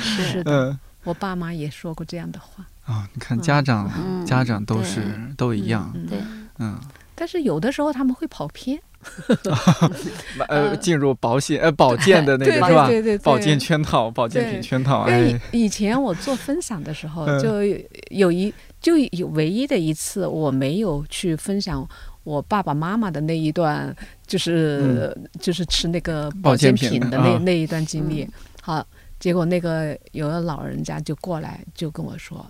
[0.01, 2.65] 是的，嗯我爸妈也说过这样的话。
[2.87, 5.03] 啊、你看家长，嗯家长都对是
[5.37, 5.93] 都一样。
[5.95, 6.19] 嗯，对
[6.61, 6.81] 嗯，
[7.15, 8.81] 但是有的时候他们会跑偏，
[10.49, 12.87] 呃，呃进入保险呃保健的那个是吧？
[12.87, 17.41] 对对对，保健圈套，保健品圈套，因为哎，以以前我做分享的时候，嗯。
[17.41, 17.79] 就有
[18.11, 21.87] 有一就有唯一的一次，我没有去分享
[22.25, 23.95] 我爸爸妈妈的那一段，
[24.27, 28.29] 就是、就是吃那个嗯保保健品的那、啊那一段经历。
[28.61, 28.87] 好，
[29.19, 32.45] 结果那个有个老人家就过来就跟我说：“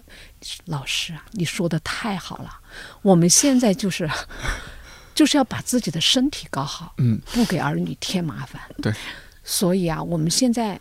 [0.67, 2.51] 老师啊，你说的太好了，
[3.03, 4.11] 我们现在就是。”
[5.15, 8.61] 就是要把自己的身体搞好，嗯，不给儿女添麻烦。
[8.83, 8.93] 对，
[9.45, 10.79] 所以啊，我们现在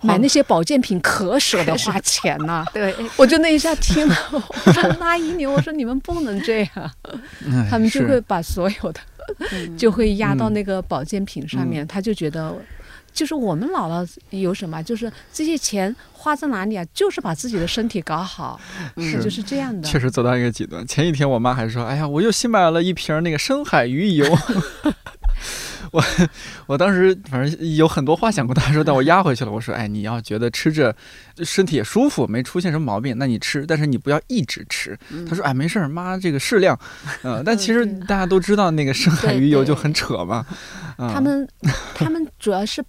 [0.00, 4.16] 买那些保健品可舍得花钱呐、 对，我就那一下听了，
[4.64, 6.90] 我说阿姨你，我说你们不能这样，
[7.50, 9.00] 哎他们就会把所有的
[9.50, 9.76] 嗯。
[9.76, 10.52] 就会压到嗯。
[10.54, 12.54] 那个保健品上面，他就觉得。
[13.16, 16.84] 就是我们老了有什么，就是这些钱花在哪里啊？
[16.92, 18.60] 就是把自己的身体搞好，
[18.98, 19.88] 是就是这样的。
[19.88, 20.86] 确实走到一个极端。
[20.86, 24.26] 前几天我妈还说：“哎呀，我又新买了一瓶那个深海鱼油。
[25.92, 26.02] 我”
[26.66, 29.50] 我当时反正有很多话想跟他说，但我压回去了。
[29.50, 30.94] 我说：“哎，你要觉得吃着
[31.38, 36.78] 身体也舒服，没出现什么毛病，那你吃，但是你不要一直吃。”他说：“哎，没事儿，妈，这个适量。
[37.22, 40.44] ”嗯，但其实大家都知道，那个深海鱼油就很扯嘛。
[40.98, 41.46] 嗯、他们
[41.94, 42.82] 他们主要是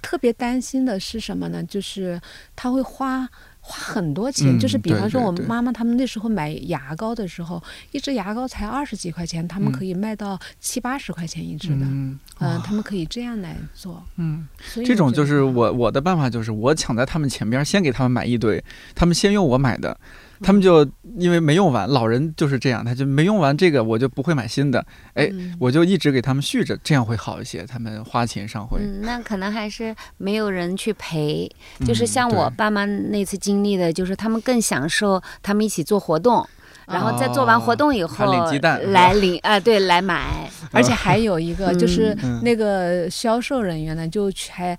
[0.00, 1.62] 特别担心的是什么呢？
[1.64, 2.20] 就是
[2.56, 3.28] 他会花
[3.64, 11.86] 花很多钱，嗯就是比方说我妈妈他们那时候买牙膏的时候，一支牙膏才二十几块钱，他们嗯可以卖到七八十块钱一支的。
[11.86, 14.02] 嗯、嗯，他们可以这样来做。
[14.16, 18.62] 嗯，所以这种就是我我的办法，就是我抢在他们前边，先给他们买一堆，
[18.96, 19.96] 他们先用我买的，
[20.42, 20.84] 他们就
[21.18, 28.80] 因为没用完，老人就是这样，他就没用完这个，我就不会买新的，哎，嗯我就一直给他们续着，这样会好一些，他们花钱上会。
[28.80, 31.48] 嗯，那可能还是没有人去陪，
[31.86, 36.46] 就是嗯像我爸妈那次经历的，就是他们更享受他们一起做活动，
[36.86, 44.76] 然后在做完活动以后领鸡蛋来领啊，对，来买， 而且还有一个就是嗯那个销售人员呢，就去还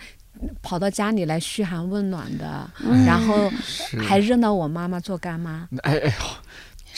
[0.62, 3.52] 跑到家里来嘘寒问暖的，嗯然后，
[4.08, 5.68] 还认到我妈妈做干妈。
[5.84, 6.14] 哎哎呦，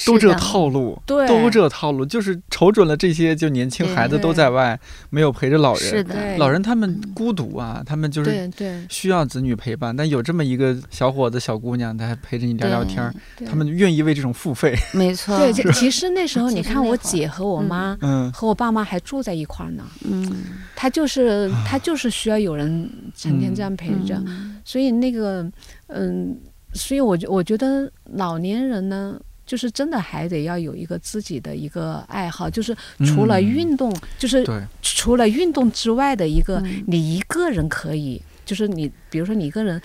[0.06, 1.28] 都这套路，对。
[1.28, 4.78] 都这套路，就是瞅准了这些就年轻孩子都在外，
[5.10, 5.84] 没有陪着老人。
[5.84, 8.86] 是的，老人他们孤独啊，他们就是对对。
[8.90, 13.14] 需要子女陪伴，但有这么一个小伙子、小姑娘，他还陪着你聊聊天儿，
[13.46, 14.76] 他们愿意为这种付费。
[14.94, 18.32] 没错，对，其实那时候 你看，我姐和我嗯妈嗯。
[18.34, 19.84] 和我爸妈还住在一块儿呢。
[20.04, 20.30] 嗯，
[20.76, 24.58] 他就是他就是需要有人成天这样陪着，嗯。
[24.66, 25.50] 所以那个
[25.88, 26.38] 嗯，
[26.74, 29.18] 所以我觉我觉得老年人呢。
[29.46, 34.46] 就是真的还得要有一个自己的一个爱好，就是除了嗯运动，就是，
[34.82, 36.84] 除了运动之外的一个，嗯。
[36.88, 39.82] 你一个人可以，就是你比如说你一个人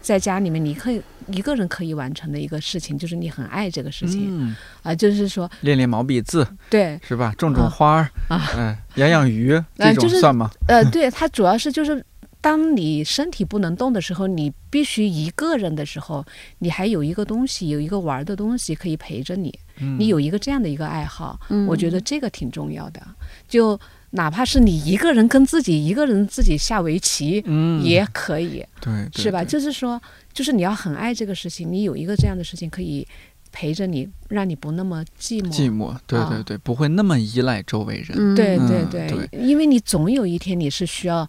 [0.00, 4.48] 在家里面，你可以一个人可以完成的一个事情，就是你很爱这个事情
[4.82, 7.32] 啊、嗯，就是说练练毛笔字对，是吧？
[7.38, 7.68] 种种啊。
[7.70, 8.50] 花儿，啊。
[8.56, 10.50] 嗯，养养鱼这种就是算吗？
[10.68, 12.04] 呃，对，它主要是就是，
[12.42, 16.22] 当你身体不能动的时候，你必须一个人的时候，
[16.58, 23.00] 你还有一个东西，有一个玩的东西可以陪着你，嗯你有一个这样的一个爱好，嗯我觉得这个挺重要的。
[23.48, 23.78] 就
[24.10, 29.44] 哪怕是你一个人跟自己一个人自己下围棋，嗯也可以，对，对是吧？
[29.44, 30.02] 就是说，
[30.34, 33.06] 就是你要很爱这个事情，你有一个这样的事情可以
[33.52, 35.52] 陪着你，让你不那么寂寞。
[35.52, 38.16] 寂寞，对啊对对，不会那么依赖周围人。
[38.18, 41.26] 嗯对嗯对对因为你总有一天你是需要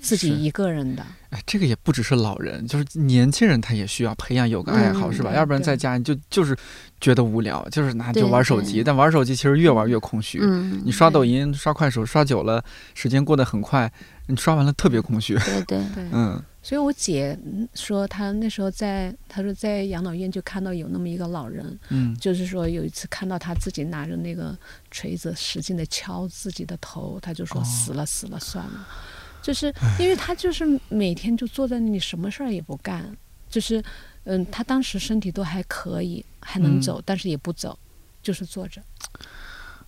[0.00, 1.04] 自己一个人的。
[1.30, 5.32] 哎，这个也不只是老人，就是年轻人他也需要培养有个爱好，嗯是吧？
[5.32, 6.56] 要不然在家你就就是
[7.00, 10.40] 觉得无聊，就是拿就玩手机，但玩手机其实越玩越空虚。
[10.42, 13.92] 嗯，你刷抖音、刷快手刷久了，时间过得很快，
[14.26, 15.34] 你刷完了特别空虚。
[15.38, 24.54] 对对，对， 嗯所以我姐嗯说，她那时候在，她说在养老院就看到有那么一个老人，嗯就是说有一次看到他自己拿着那个
[24.90, 28.86] 锤子使劲的敲自己的头，他就说哦死了死了算了，
[29.42, 33.16] 就是因为他就是每天就坐在那里什么事儿也不干，
[33.48, 33.82] 就是
[34.24, 36.80] 嗯，他当时身体都还可以，还能嗯。
[36.80, 37.78] 走，但是也不走，
[38.22, 38.82] 就是坐着。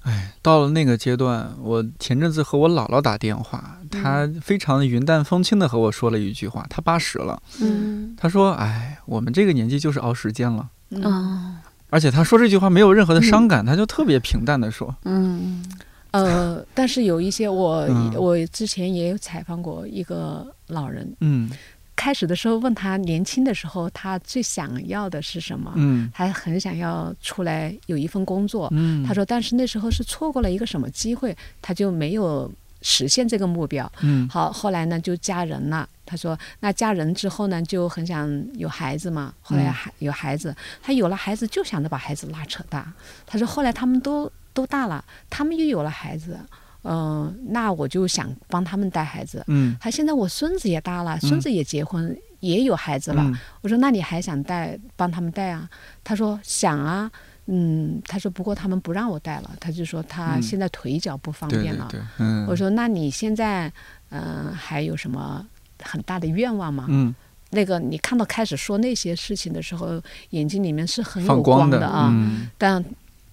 [0.02, 11.54] 哎，到了那个阶段，我前阵子和我姥姥打电话，她非常云淡风轻的和我说了一句话，她八十了，嗯她说：“哎，我们这个年纪就是熬时间了。”嗯，哦。
[11.90, 14.92] 而且她说这句话没有任何的伤感，她就特别平淡的说。
[15.04, 15.64] 嗯
[16.12, 21.50] 呃，但是有一些我、嗯我之前也有采访过一个老人，：“嗯
[21.94, 28.68] 开始的时候问他年轻的时候他最想要的是什么，嗯他很想要出来有一份工作。
[28.72, 33.90] 嗯，他说，但是那时候是错过了一个什么机会，他就没有实现这个目标。
[34.00, 35.88] 嗯好，后来呢就嫁人了。
[36.04, 39.32] 他说，那嫁人之后呢，就很想有孩子嘛。
[39.40, 42.92] 后来有孩子，他有了孩子就想着把孩子拉扯大。
[43.26, 46.38] 他说，后来他们都都大了，他们又有了孩子，
[46.84, 49.42] 嗯、那我就想帮他们带孩子。
[49.46, 49.76] 嗯。
[49.80, 53.22] 他现在我孙子也大了，孙子也结婚，也有孩子了。
[53.22, 53.38] 嗯。
[53.60, 55.68] 我说那你还想带帮他们带啊？
[56.02, 57.10] 他说想啊，
[57.46, 60.42] 嗯，他说不过他们不让我带了，他就说他嗯。
[60.42, 61.86] 现在腿脚不方便了。
[61.90, 63.72] 对对对，嗯，我说那你现在
[64.10, 65.46] 嗯、呃还有什么
[65.82, 66.86] 很大的愿望吗？
[66.88, 67.14] 嗯。
[67.54, 72.48] 那个你看到开始说那些事情的时候，眼睛里面是很有放光的啊，嗯。
[72.56, 72.82] 但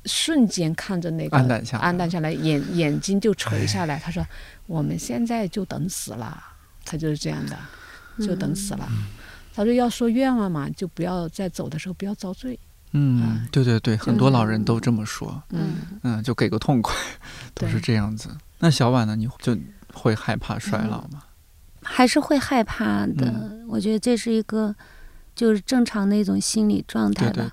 [0.05, 3.99] 瞬间看着那个暗淡下来暗淡下来，眼眼睛就垂下来。
[3.99, 4.25] 他说
[4.65, 6.41] 我们现在就等死了，
[6.85, 7.57] 他就是这样的，
[8.25, 8.87] 就等死了。
[8.89, 9.07] 嗯
[9.51, 12.57] 他说要说愿望嘛，就不要在走的时候不要遭罪。
[12.91, 16.95] 嗯啊，对对对，很多老人都这么说，嗯，嗯，就给个痛快，
[17.53, 18.29] 都是这样子。
[18.59, 19.17] 那小婉呢？
[19.17, 19.57] 你就
[19.93, 21.23] 会害怕衰老吗？
[21.83, 23.27] 还是会害怕的。
[23.27, 24.73] 嗯我觉得这是一个
[25.35, 27.33] 就是正常的一种心理状态吧。
[27.33, 27.51] 对对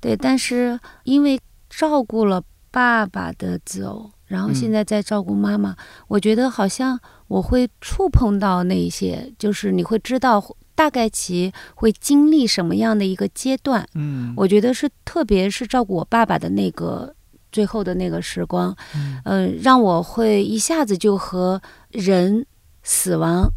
[0.00, 4.72] 对，对，但是因为照顾了爸爸的走，然后现嗯。
[4.72, 5.76] 在在照顾妈妈，
[6.06, 10.42] 我觉得好像我会触碰到那一些，就是你会知道
[10.74, 13.86] 大概其会经历什么样的一个阶段。
[13.94, 17.14] 嗯，我觉得是，特别是照顾我爸爸的那个
[17.50, 19.20] 最后的那个时光，嗯。
[19.24, 22.46] 嗯、让我会一下子就和人
[22.82, 23.48] 死亡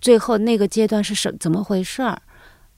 [0.00, 2.22] 最后那个阶段是什怎么回事儿，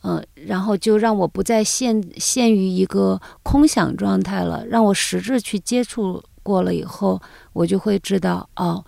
[0.03, 7.21] 嗯、然后就让我不再陷陷于一个空想状态了，让我实质去接触过了以后，
[7.53, 8.85] 我就会知道哦，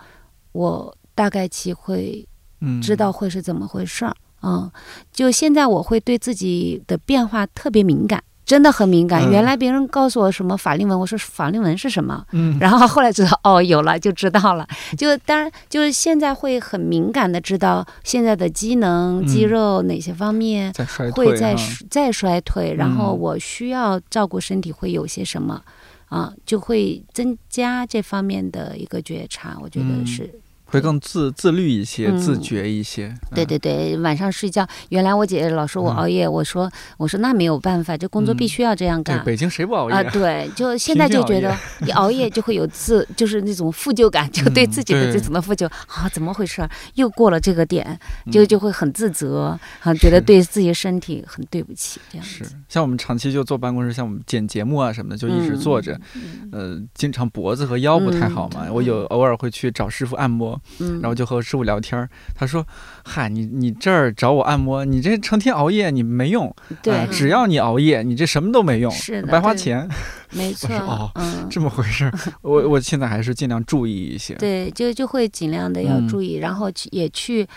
[0.53, 2.27] 我大概其会
[2.61, 4.15] 嗯知道会是怎么回事儿。
[4.41, 4.69] 嗯，
[5.11, 9.23] 就现在我会对自己的变化特别敏感，真的很敏感。
[9.23, 14.67] 嗯原来别人告诉我什么法令纹，我说法令纹是什么，嗯然后后来知道哦，有了就知道了。
[14.97, 20.73] 就当然就是现在会很敏感的知道现在的机能、肌嗯肉哪些方面
[21.13, 25.61] 会在哈再衰退，然后嗯我需要照顾身体会有些什么。
[26.09, 30.29] 啊，就会增加这方面的一个觉察，我觉得嗯是
[30.73, 33.13] 会更自自律一些，嗯自觉一些。
[33.35, 39.23] 对对对，晚上睡觉，原来我姐姐老说我嗯熬夜，我说我说那没有办法，这工作嗯必须要这样对，干。
[39.23, 39.95] 北京谁不熬夜？
[39.95, 41.55] 啊，对，就 现在就觉得
[41.85, 46.69] 一熬夜就会有自，就是那种负疚感，就对嗯自己的对这种的负疚啊，怎么回事儿？
[46.95, 47.99] 又过了这个点，
[48.31, 52.43] 就嗯就会很自责，啊，觉得对自己身体很对不起，这样是。
[52.67, 58.61] 像我们长期就坐办公室，像我们剪节目啊什么的，就一直坐着，嗯呃，经常脖子和腰不太好嘛。
[58.65, 62.65] 嗯我有偶尔会去找师傅按摩，嗯，然后就和师傅聊天儿，他说
[63.03, 69.87] ：“嗨，你你这儿找我按摩，你这成天熬夜你没用，对啊，只要你熬夜，你这什么都没用，是白花钱，
[70.31, 72.13] 没错哦，嗯，这么回事儿。
[72.41, 74.33] 我我现在还是尽量注意一些。
[74.35, 77.47] 对，就就会尽量的要嗯注意，然后去也去。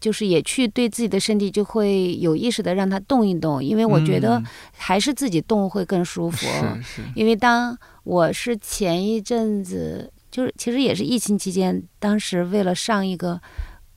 [0.00, 6.46] 就是也去对自己的身体就会有意识的让它动一动，因为我觉得嗯还是自己动会更舒服。
[6.46, 13.40] 是是，因为当我是前一阵子，就是其实也是疫情期间，当时为了上一个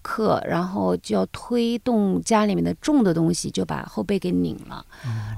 [0.01, 4.86] 课，然后就要推动家里面的重的东西，就把后背给拧了，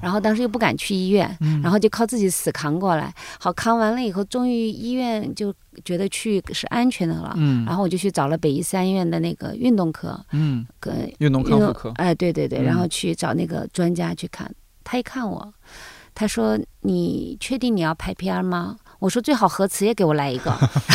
[0.02, 3.14] 然后当时又不敢去医院，然后就靠自己死扛过来。
[3.38, 7.32] 好，扛完了以后，终于医院就觉得去是安全的了。
[7.36, 15.52] 嗯然后我就去找了北医三院的那个运动科，嗯，跟运动康复科，哎，对对对，嗯然后去找那个专家去看，他一看我，
[16.12, 18.76] 他说：“你确定你要拍片儿吗？”
[19.06, 20.52] 我说：“最好核磁也给我来一个。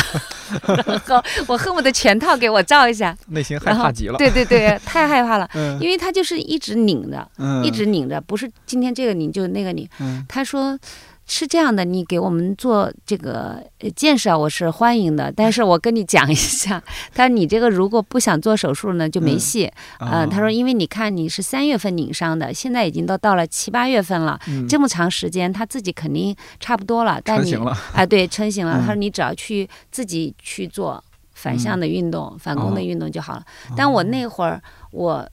[0.68, 4.18] ”然后我恨不得全套给我照一下，内心害怕极了。
[4.18, 9.88] 对对对， 太害怕了，嗯因为他就是一直拧着，嗯，一直拧着，不是今天这个拧就那个拧。
[10.00, 10.78] 嗯他说。
[11.24, 15.32] 是这样的，你给我们做这个呃建设，我是欢迎的。
[15.34, 16.82] 但是我跟你讲一下，
[17.14, 19.66] 他说你这个如果不想做手术呢，就没嗯戏。
[19.98, 27.20] 啊嗯，他说，因为你看你是三月份拧伤的，现在已经都到了七八月份了，嗯这么长时间，他自己肯定差不多了。
[27.24, 28.78] 但你成型了，啊，对，成型了。
[28.78, 31.02] 嗯他说你只要去自己去做
[31.34, 33.44] 反向的运动、反攻哦的运动就好了。
[33.76, 34.60] 但我那会儿，
[34.90, 35.26] 我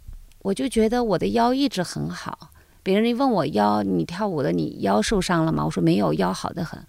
[0.44, 2.52] 我就觉得我的腰一直很好。
[2.82, 5.64] 别人一问我腰，你跳舞的你腰受伤了吗？
[5.66, 6.80] 我说没有，腰好得很。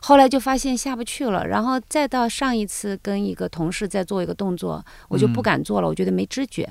[0.00, 6.68] 后来就发现下不去了，然后再到上一次跟一个同事在做一个动作，我就不嗯敢做了，我觉得没知觉。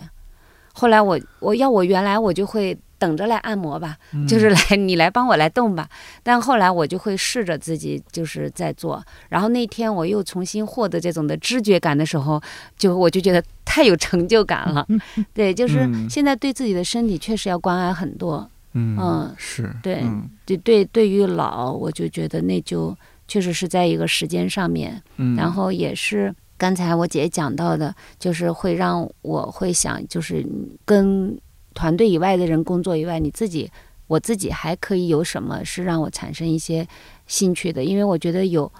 [0.73, 3.97] 后来我我要我原来我就会等着来按摩吧，
[4.27, 5.89] 就是来你来帮我来动吧。
[6.21, 12.39] 但后来我就会试着自己就是在做，然后那天我又重新获得这种的知觉感的时候，
[12.77, 14.85] 就我就觉得太有成就感了。
[15.33, 18.47] 对，就是嗯现在对自己的身体确实要关爱很多。
[18.77, 22.95] 嗯嗯是对嗯对对，对于老，我就觉得那就
[23.27, 30.45] 确实是在一个时间上面，嗯，然后也是刚才我姐讲到的，就是会让我会想，就是
[30.85, 31.37] 跟
[31.73, 33.69] 团队以外的人工作以外，你自己
[34.07, 36.87] 我自己还可以有什么是让我产生一些
[37.27, 37.83] 兴趣的？
[37.83, 38.71] 因为我觉得有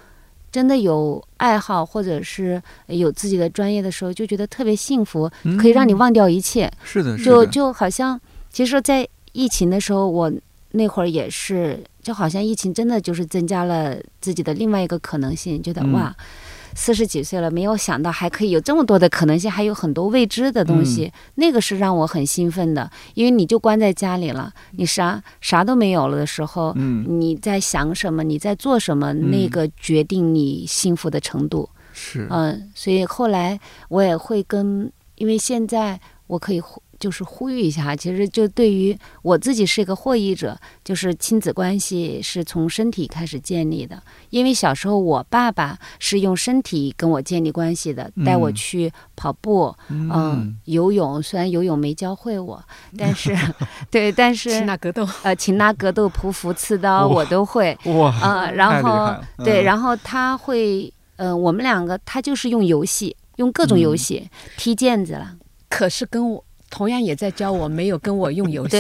[0.50, 5.30] 真的有爱好或者是有自己的专业的时候，就觉得特别幸福，
[5.60, 6.72] 可以让你嗯忘掉一切。
[6.84, 8.20] 是的，是就就好像，
[8.50, 9.08] 其实，在
[9.38, 10.32] 疫情的时候，我
[10.72, 16.16] 那会儿也是，就好像疫情真的就是增加了自己的另外一个可能性，觉得嗯哇。
[16.76, 22.92] 四十几岁了，没有想到还可以有这么多的可能性，还有很多未知的东西，那个是让我很兴奋的。
[23.16, 31.68] 因为你就关在家里了，你啥啥都没有了的时候，嗯你在想什么，你在做什么，那个决定你幸福的程度。
[31.94, 33.60] 是嗯，所以后来
[33.90, 44.02] 我也会跟，因为现在我可以呼就是呼吁一下，其实就对于我自己是一个获益者，就是亲子关系是从身体开始建立的。
[44.30, 51.22] 因为小时候我爸爸是用身体跟我建立关系的，带我嗯去跑步，嗯，嗯游泳。
[51.22, 52.64] 虽然游泳没教会我，
[52.98, 53.36] 但是
[53.90, 57.78] 对，但是擒拿格斗，呃，擒拿格斗、匍匐、刺刀我都会。
[57.86, 65.36] 哇啊、太然后对，嗯然后他会，嗯、我们两个他就是用游戏，用各种游嗯戏、踢毽子了，
[65.70, 68.78] 可是跟我同样也在教我，没有跟我用游戏，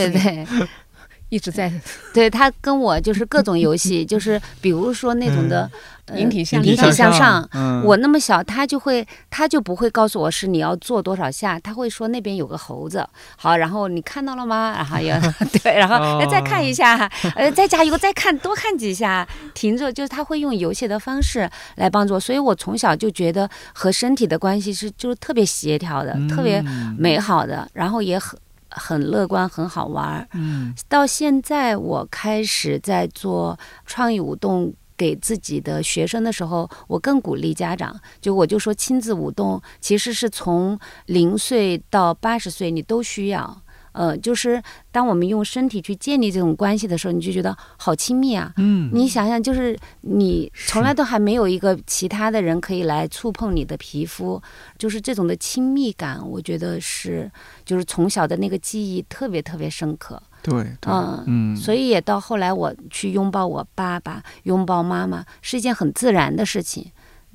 [1.29, 1.71] 一直在
[2.13, 5.61] 对，他跟我就是各种游戏， 就是比如说那种的、
[6.05, 7.45] 呃引体向引体向上。
[7.51, 7.83] 嗯。
[7.83, 13.05] 我那么小，他就会，他就不会告诉我是你要做多少下，他会说那边有个猴子，
[13.35, 14.71] 好，然后你看到了吗？
[14.77, 15.19] 然后要
[15.61, 16.95] 对，然后、再看一下，
[17.35, 28.39] 呃，再加油，再看多看几下，停住，就是他会用游戏的方式来帮助我，所以我从小就觉得和身体的关系是就是特别协调的，特别嗯美好的，然后也很
[28.77, 30.27] 很乐观，很好玩儿。
[30.33, 43.61] 嗯到现在，我开始在做创意舞动给自己的学生的时候，我更鼓励家长，就我就说亲子舞动其实是从零岁到八十岁你都需要。
[43.97, 48.53] 呃，就是当我们用身体去建立这种关系的时候，你就觉得好亲密啊。
[48.57, 54.39] 嗯，你想想，就是你从来都还没有一个其他的人可以来触碰你的皮肤，
[54.77, 57.31] 就是这种的亲密感，我觉得是
[57.65, 60.21] 就是从小的那个记忆特别特别深刻。
[60.43, 66.91] 对，对嗯嗯，所以也到后来我去拥抱我爸爸、拥抱妈妈是一件很自然的事情。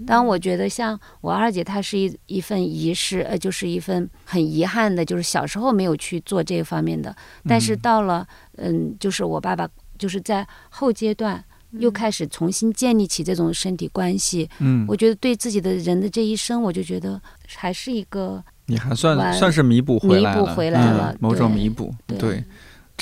[0.07, 7.15] 当我觉得像我二姐，她是一一份遗失，呃，就是一份很遗憾的，就是小时候没有去做这方面的。
[7.49, 8.27] 但是到了，
[8.57, 11.43] 嗯，就是我爸爸，就是在后阶段
[11.73, 14.49] 又开始重新建立起这种身体关系。
[14.59, 17.21] 嗯，我觉得对自己的人的这一生，我就觉得
[17.57, 22.45] 还是一个你还算算是弥补回来了，弥补回来了嗯某种弥补，对对。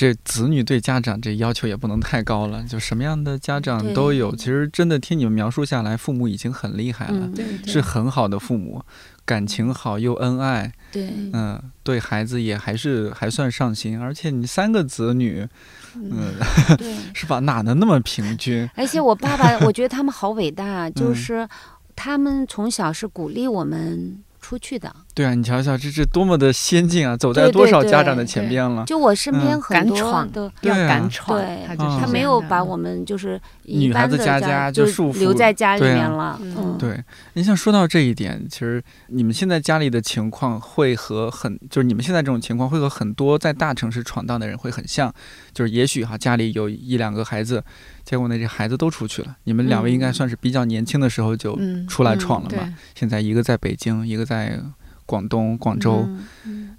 [0.01, 4.35] 这子女对家长这要求也不能太高了，就什么样的家长都有。
[4.35, 8.83] 其实真的听你们描述下来，父母已经很厉害了，嗯，是很好的父母，
[9.25, 13.99] 感情好又恩爱，对，嗯，对孩子也还是还算上心。
[13.99, 15.47] 而且你三个子女，
[15.93, 16.33] 嗯，
[16.79, 16.95] 对。
[17.13, 17.37] 是吧？
[17.37, 18.67] 哪能那么平均？
[18.73, 21.47] 而且我爸爸，我觉得他们好伟大 就是
[21.95, 24.93] 他们从小是鼓励我们出去的。
[25.13, 28.83] 对啊，你瞧瞧，这这多么的先进啊，走在对多少家长的前边了。
[28.85, 36.39] 就我身边嗯很多敢闯的，要对啊敢闯对，他没有把我们就是女孩子家家家就束缚留在家里面了。
[36.41, 45.13] 嗯嗯，对，你像说到这一点，其实你们现在家里的情况会和很，就是你们现在这种情况会和很多在大城市闯荡的人会很像，
[45.53, 47.63] 就是也许哈家里有一两个孩子，
[48.11, 52.75] 结果那些孩子都出去了，你们两位应该嗯算是比较年轻的时候就嗯出来闯了嘛。
[52.93, 54.59] 现在一个在北京，一个在
[55.05, 56.05] 广东广州，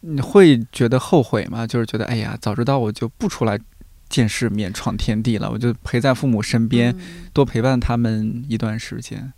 [0.02, 1.66] 你会觉得后悔吗？
[1.66, 3.58] 就是觉得哎呀，早知道我就不出来
[4.10, 9.32] 见世面、闯天地了，我就陪在父母身边，嗯多陪伴他们一段时间。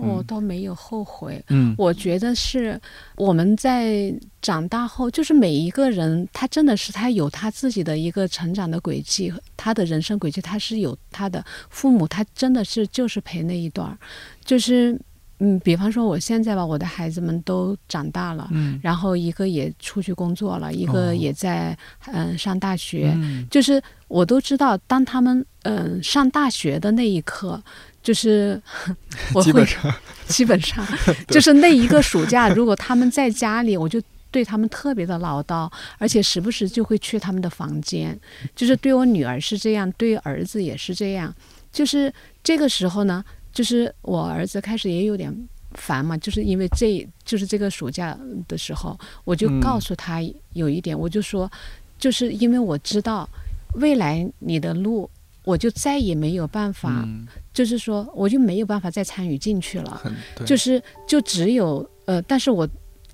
[0.00, 0.24] 我嗯。
[0.24, 1.42] 倒没有后悔。
[1.48, 1.74] 嗯。
[1.78, 2.80] 我觉得是
[3.16, 13.98] 我们在长大后，就是每一个人，他真的是他有他自己的一个成长的轨迹，他的人生轨迹，他是有他的父母，他真的是就是陪那一段儿，
[14.44, 14.98] 就是
[15.42, 18.48] 嗯，比方说我现在吧，我的孩子们都长大了。
[18.52, 18.78] 嗯。
[18.82, 20.92] 然后一个也出去工作了，一哦。
[20.92, 21.76] 个也在
[22.06, 23.46] 嗯、上大学，嗯。
[23.50, 27.62] 就是我都知道，当他们嗯、上大学的那一刻，
[28.02, 28.60] 就是
[29.34, 29.94] 我会基本上
[30.28, 30.86] 基本上
[31.28, 38.18] 就是那一个暑假，如果他们在家里，我就对他们特别的唠叨，而且时不时就会去他们的房间。
[38.54, 41.34] 就是对我女儿是这样，对儿子也是这样。
[41.72, 45.34] 就是这个时候呢，就是我儿子开始也有点
[45.74, 48.16] 烦嘛，就是因为这就是这个暑假
[48.48, 50.20] 的时候，我就嗯告诉他
[50.52, 51.50] 有一点，我就说，
[51.98, 53.28] 就是因为我知道
[53.74, 55.10] 未来你的路。
[55.44, 60.00] 我就再也没有办法，嗯就是说，我就没有办法再参与进去了。
[60.44, 62.68] 就是就只有呃，但是我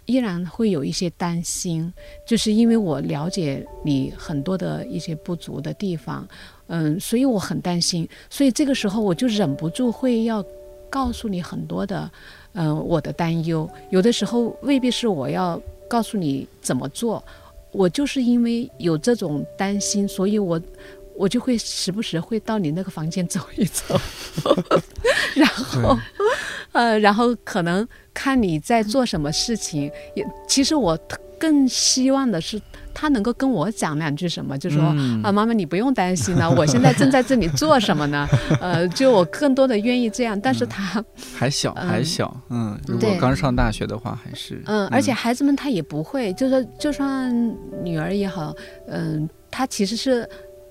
[0.06, 1.92] 依然会有一些担心，
[2.26, 6.26] 就是因为我了解你很多的一些不足的地方，
[6.66, 10.44] 嗯，所以我很担心，所以这个时候我就忍不住会要
[10.90, 12.10] 告诉你很多的，
[12.54, 17.24] 嗯、我的担忧，有的时候未必是我要告诉你怎么做，
[17.72, 20.60] 我就是因为有这种担心，所以我。
[21.18, 23.98] 我就会时不时会到你那个房间走一走，
[25.34, 25.98] 然后
[26.72, 30.98] 呃，然后可能看你在做什么事情，也其实我
[31.38, 32.60] 更希望的是
[32.94, 38.26] 他能够跟我讲两句什么，就说、嗯啊，妈妈你不用担心了，我现在正在这里做什么呢？
[38.60, 41.04] 呃，就我更多的愿意这样，但是他
[41.34, 47.30] 还小还嗯小，嗯，如果刚上大学的话，还是嗯，而且孩子们他也不会，就是就算
[47.84, 48.54] 女儿也好，
[48.88, 50.26] 嗯，他其实是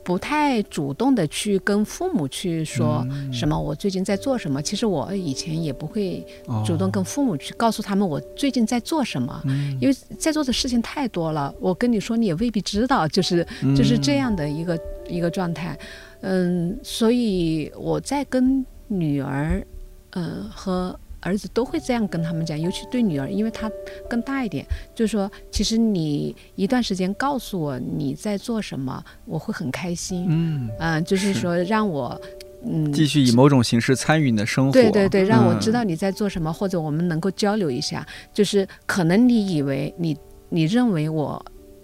[0.05, 4.61] 不太主动的去跟父母去说嗯什么我最近在做什么。
[4.61, 6.23] 其实我以前也不会
[6.63, 13.45] 主动哦跟父母去告诉他们我最近在做什么，嗯因为在做的事情太多了，我跟你说你也未必知道，就是
[13.75, 14.79] 就是这样的一个、
[15.09, 15.77] 一个状态。
[16.21, 19.65] 嗯，所以我在跟女儿，
[20.11, 23.69] 嗯和儿子都会这样跟他们讲，尤其对女儿，因为她
[24.07, 30.27] 更大一点，就是说，其实你一段时间告诉我你在做什么，我会很开心。
[30.29, 32.21] 嗯，嗯、就是是说让我。
[32.67, 38.03] 嗯，继续以某种形式参与你的生活，对对对，让我嗯知道你在做什么，或者我们能够交流一下。
[38.33, 40.17] 就是可能你以为你
[40.49, 41.43] 你认为我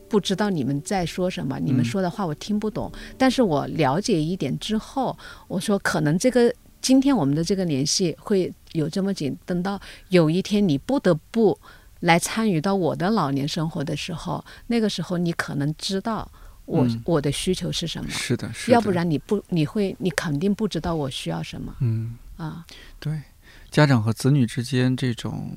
[0.09, 5.15] 不知道你们在说什么，你们嗯说的话我听不懂，但是我了解一点之后，
[5.47, 6.51] 我说可能这个
[6.81, 9.79] 今天我们的这个联系会有这么紧，等到
[10.09, 11.57] 有一天你不得不
[12.01, 16.29] 来参与到我的老年生活的时候，那个时候你可能知道
[16.65, 18.09] 我、嗯我的需求是什么。
[18.09, 22.65] 是的，是的，要不然你不，你会，你肯定不知道我需要什么嗯，啊。
[22.99, 23.21] 对，
[23.69, 25.51] 家长和子女之间这种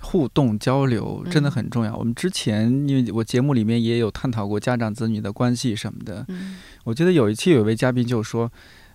[0.00, 1.94] 互动交流真的嗯很重要。
[1.96, 8.50] 我们之前因为我节目里面也有探讨过家长子女的关系什么的，嗯我记得有一期有一位嘉宾就说。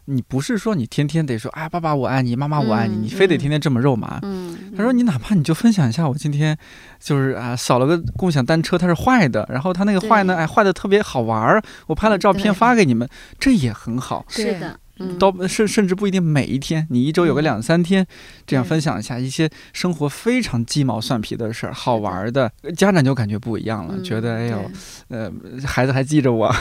[0.10, 4.20] 你不是说你天天得说哎，爸爸我爱你，妈妈我爱你，嗯你非得天天这么肉麻。
[4.24, 6.58] 嗯，他说你哪怕你就分享一下，我今天
[7.00, 10.40] 就是啊扫了个共享单车，它是坏的，然后它那个坏呢，对。
[10.40, 13.08] 哎坏的特别好玩儿，我拍了照片发给你们，
[13.40, 14.26] 这也很好。
[14.30, 14.80] 是的，嗯，
[15.18, 17.44] 到甚甚至不一定每一天，你一周有个嗯。
[17.44, 18.06] 两三天，
[18.46, 24.72] 这样分享一下一些生活非常鸡毛蒜皮的事儿，好玩儿的，家长就感觉不一样了，嗯觉得哎呦，
[25.08, 25.32] 呃，
[25.66, 26.54] 孩子还记着我，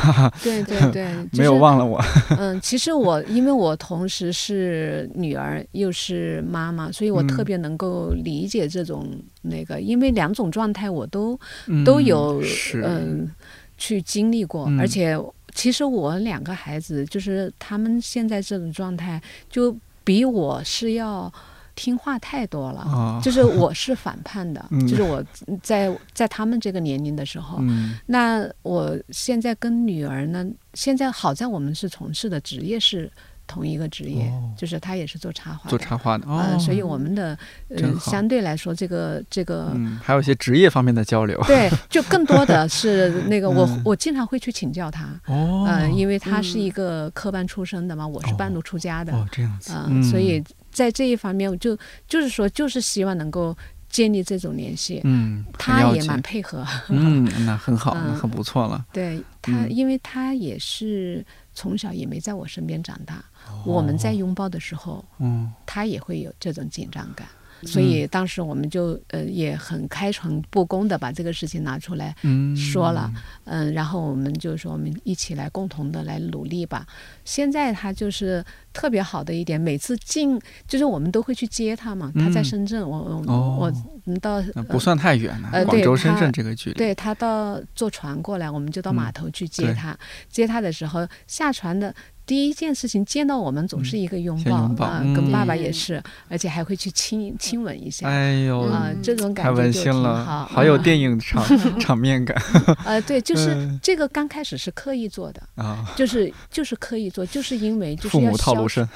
[0.42, 2.02] 对对对， 没有忘了我。
[2.38, 7.44] 嗯，其实我因为我同时是女儿又是妈妈，所以我特嗯。
[7.44, 9.08] 别能够理解这种
[9.42, 13.30] 那个，因为两种状态我都嗯都有是，嗯
[13.76, 14.78] 去经历过，嗯。
[14.78, 15.16] 而且
[15.58, 21.32] 其实我两个孩子就是他们现在这种状态，就比我是要
[21.74, 22.80] 听话太多了。
[22.82, 25.20] 啊， 就是我是反叛的，嗯 就是我
[25.60, 33.10] 在在他们这个年龄的时候，嗯 那我现在跟女儿呢，现在好在我们是从事的职业是
[33.48, 34.52] 同一个职业，哦。
[34.56, 36.38] 就是他也是做插画的，做插画的哦。
[36.38, 37.36] 呃，，所以我们的
[37.68, 39.72] 呃相对来说，这个这个。
[39.74, 41.42] 嗯，还有一些职业方面的交流。
[41.46, 43.82] 对，就更多的 是那个我，嗯。
[43.84, 46.60] 我经常会去请教他，哦，嗯、因为他是嗯。
[46.60, 51.76] 一个科班出身的嘛，我是半路出家的，哦这样子，嗯，所以在这一方面，我就
[52.06, 53.56] 就是说，就是希望能够
[53.88, 55.00] 建立这种联系。
[55.04, 58.84] 嗯，他也蛮配合，嗯，那很好，那嗯很不错了。
[58.92, 61.24] 对他，嗯因为他也是
[61.54, 63.24] 从小也没在我身边长大，
[63.64, 67.26] 我们在拥抱的时候，嗯他也会有这种紧张感。
[67.64, 73.12] 所以当时我们就呃也很开诚布公的把这个事情拿出来嗯，说了，
[73.46, 76.86] 嗯，然后我们就说我们一起来共同的来努力吧。
[77.24, 78.44] 现在他就是
[78.78, 86.76] 特别好的一点，每次进就是我们都会去接他嘛，他在嗯深圳，我我哦我们到那不算太远了，广州、深圳这个距离。
[86.76, 89.98] 对他到坐船过来，我们就到码嗯头去接对他。
[90.30, 91.92] 接他的时候，下船的
[92.24, 94.68] 第一件事情见到我们总是一个拥抱
[95.02, 98.06] 嗯跟爸爸也是，而且还会去亲亲吻一下。
[98.06, 98.70] 哎呦，
[99.02, 101.42] 这种感太温觉就挺馨了，好，好有嗯电影场
[101.80, 102.40] 场面感
[102.84, 105.90] 呃，对，就是嗯这个刚开始是刻意做的，啊！
[105.96, 108.86] 就是就是刻意做，就是因为就是父要消不是，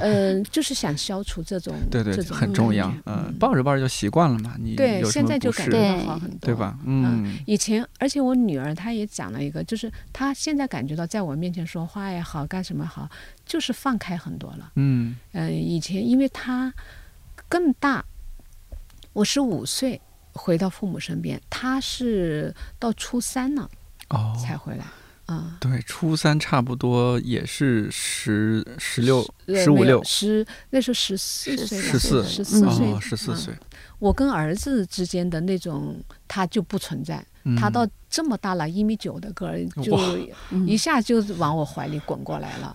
[0.00, 2.88] 呃， 就是想消除这种对对很重要。
[3.06, 6.76] 嗯，嗯抱着抱着就习惯了嘛，你对，现在就感觉好很多，对吧？
[6.84, 13.08] 嗯以前，而且我女儿她也讲了一个，就是她现在感觉到在我面前说话也好，干什么好，
[13.46, 14.72] 就是放开很多了。
[14.74, 16.72] 嗯嗯、以前因为她
[17.48, 18.04] 更大，
[19.12, 20.00] 我是五岁
[20.32, 23.70] 回到父母身边，她是到初三了
[24.10, 24.84] 哦，才回来。
[25.28, 30.02] 啊、对，初三差不多也是十十六十五六。
[30.02, 32.24] 十那时候十四岁，十四。
[32.24, 32.86] 十四嗯岁。
[32.86, 33.36] 哦，十四嗯。
[33.36, 33.54] 岁，
[33.98, 37.22] 我跟儿子之间的那种，他就不存在。
[37.44, 37.54] 嗯。
[37.54, 39.98] 他到这么大了，一米九的个儿， 就
[40.66, 42.74] 一下就往我怀里滚过来了，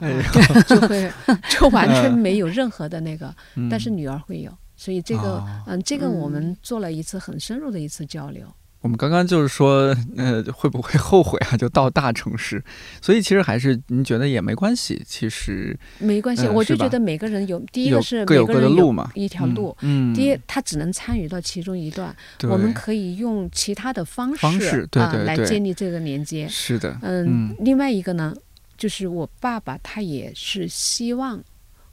[0.67, 1.11] 就会
[1.49, 3.67] 就完全没有任何的那个，嗯。
[3.67, 5.63] 但是女儿会有，所以这个哦。
[5.65, 6.31] 嗯，这个我嗯。
[6.33, 8.45] 们做了一次很深入的一次交流。
[8.83, 11.55] 我们刚刚就是说， 呃，会不会后悔啊？
[11.57, 12.61] 就到大城市，
[13.01, 15.01] 所以其实还是您觉得也没关系。
[15.07, 19.75] 其实没关系，我就是觉得每个人有第一有个是各有各的每个人有路嘛一条路。
[19.79, 26.45] 嗯，第一，他只能参与到其中一段，对我们可以用其他的方式方式对啊来建立这个连接。
[26.49, 28.35] 是的，嗯嗯，另外一个呢，
[28.77, 31.41] 就是我爸爸他也是希望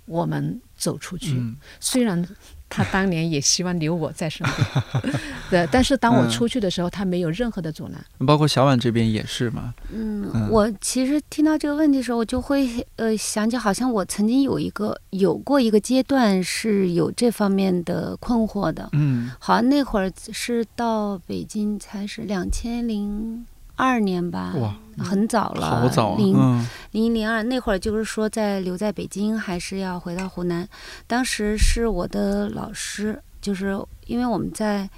[0.06, 2.26] 我们走出去，嗯虽然
[2.70, 5.12] 他当年也希望留我在身边，
[5.50, 6.30] 对，但是当我嗯。
[6.30, 8.02] 出去的时候，他没有任何的阻拦。
[8.24, 18.88] 包括小婉这边也是嘛，嗯嗯，我其实听到这个问题的时候，我就会呃想起，好像我曾经有一个有过一个阶段是有这方面的困惑的。
[18.92, 19.32] 嗯。
[19.40, 23.44] 好像那会儿是到北京才是两千零
[23.80, 30.68] 二年吧，哇，很早了，好早啊，零嗯零一零二那会儿就是说在留在北京还是要回到湖南。
[31.06, 34.88] 当时是我的老师，就是因为我们在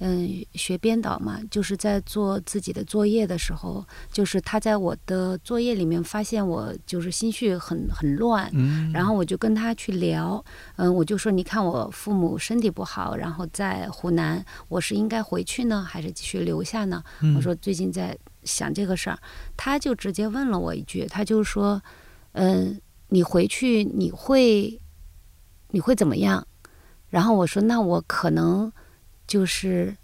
[0.00, 8.50] 嗯学编导嘛，就是在做自己的作业的时候，就是他在我的作业里面发现我就是心绪很很乱。
[8.52, 10.44] 嗯，然后我就跟他去聊，
[10.76, 17.00] 嗯，我就说，你看我父母身体不好，然后在湖南，我是应该回去呢，还是继续留下呢？
[17.20, 19.18] 嗯我说最近在想这个事儿，
[19.56, 21.82] 他就直接问了我一句，他就说，
[22.32, 24.80] 嗯，你回去你会
[25.68, 26.46] 你会怎么样？
[27.08, 28.72] 然后我说，那我可能
[29.26, 29.96] 就是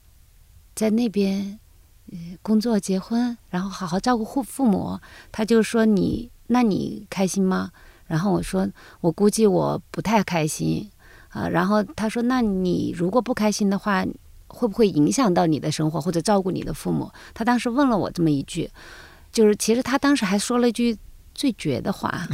[0.74, 1.58] 在那边。
[2.40, 4.98] 工作、结婚，然后好好照顾父父母。
[5.30, 7.70] 他就说你，那你开心吗？
[8.06, 8.66] 然后我说，
[9.02, 10.90] 我估计我不太开心，
[11.28, 14.06] 啊，然后他说，那你如果不开心的话，
[14.48, 17.10] 会不会影响到你的生活或者照顾你的父母？
[17.32, 18.68] 他当时问了我这么一句，
[19.30, 20.96] 就是其实他当时还说了一句
[21.34, 22.26] 最绝的话。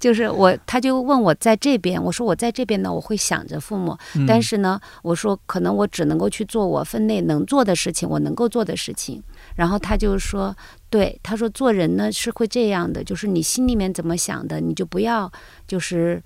[0.00, 9.22] 就是我，他就问我在这边，我说我在这边呢，我会想着父母，但是呢，我说可能我只能够去做我分内能做的事情，我能够做的事情。
[9.54, 10.52] 然后他就说，
[10.88, 15.30] 对，他说做人呢是会这样的，就是你心里面怎么想的，你就不要
[15.68, 16.20] 就是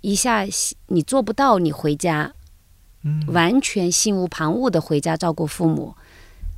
[0.00, 0.46] 一下
[0.86, 2.32] 你做不到，你回家，
[3.28, 5.94] 完全心无旁骛的回家照顾父母，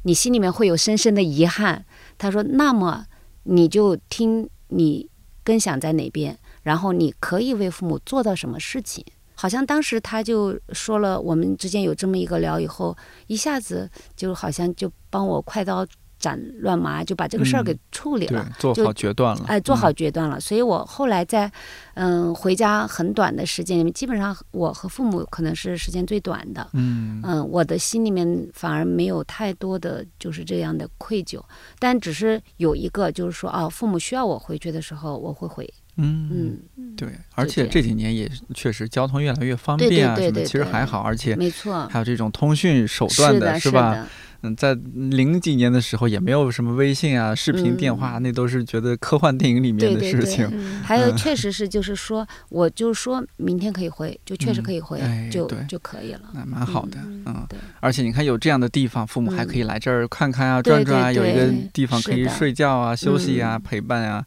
[0.03, 1.85] 你心里面会有深深的遗憾。
[2.17, 3.07] 他说，那么
[3.45, 5.09] 你就听你。
[5.47, 6.37] 更想在哪边？
[6.65, 9.05] 然后你可以为父母做到什么事情？
[9.37, 12.97] 好像当时他就说了，我们之间有这么一个聊以后，
[13.29, 15.87] 一下子就好像就帮我快刀。
[16.27, 19.45] 斩乱麻就把这个事儿给处理了，做好决断了。
[19.47, 20.41] 哎，做好决断了。
[20.41, 21.49] 所以我后来在
[21.95, 26.68] 嗯回家很短的时间里面，基本上我和父母可能是时间最短的。
[26.72, 31.41] 嗯嗯，我的心里面反而没有太多的就是这样的愧疚，
[31.79, 35.72] 但只是有一个就是说哦，父母需要我回去的时候，我会回。
[35.99, 44.07] 嗯嗯，对，而且这几年也确实交通越来越方便啊，什么其实还好，而且没错，还有这种通讯手段的是吧？
[44.43, 50.49] 嗯，在零几年的时候也没有什么微信啊、视频电话，那都是觉得科幻电影里面的事情。
[50.82, 56.20] 还有，确实是，就是说，我就说明天可以回，就确实可以回，就就可以了。
[56.32, 57.47] 那蛮好的，嗯。
[57.49, 57.59] 对。
[57.80, 64.24] 而且你看，有这样的地方，父母还可以来这儿看看啊、转转啊，有一个地方可以睡觉啊、休息啊、陪伴啊。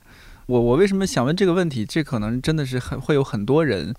[0.47, 1.85] 我我为什么想问这个问题？
[1.85, 3.93] 这可能真的是很会有很多人。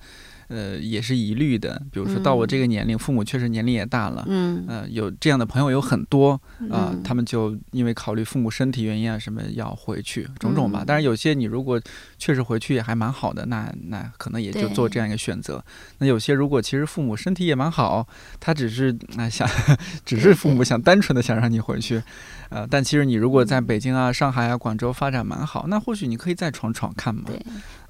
[0.51, 1.81] 呃，也是疑虑的。
[1.91, 6.39] 比如说到我这个年龄，父母确实年龄也大了，嗯，呃，有这样的朋友有很多
[6.71, 10.85] 啊，他们就因为考虑父母身体原因啊，什么要回去，种种吧。
[10.87, 11.81] 但是有些你如果
[12.19, 15.65] 确实回去也还蛮好的，那那可能也就做这样一个选择。
[15.99, 18.07] 那有些如果其实父母身体也蛮好，
[18.41, 19.49] 他只是啊想，
[20.05, 22.03] 只是父母想单纯的想让你回去，
[22.51, 27.23] 呃，但其实你如果在北京啊、上海啊、广州发展蛮好，那或许你可以再闯闯看嘛。
[27.27, 27.41] 对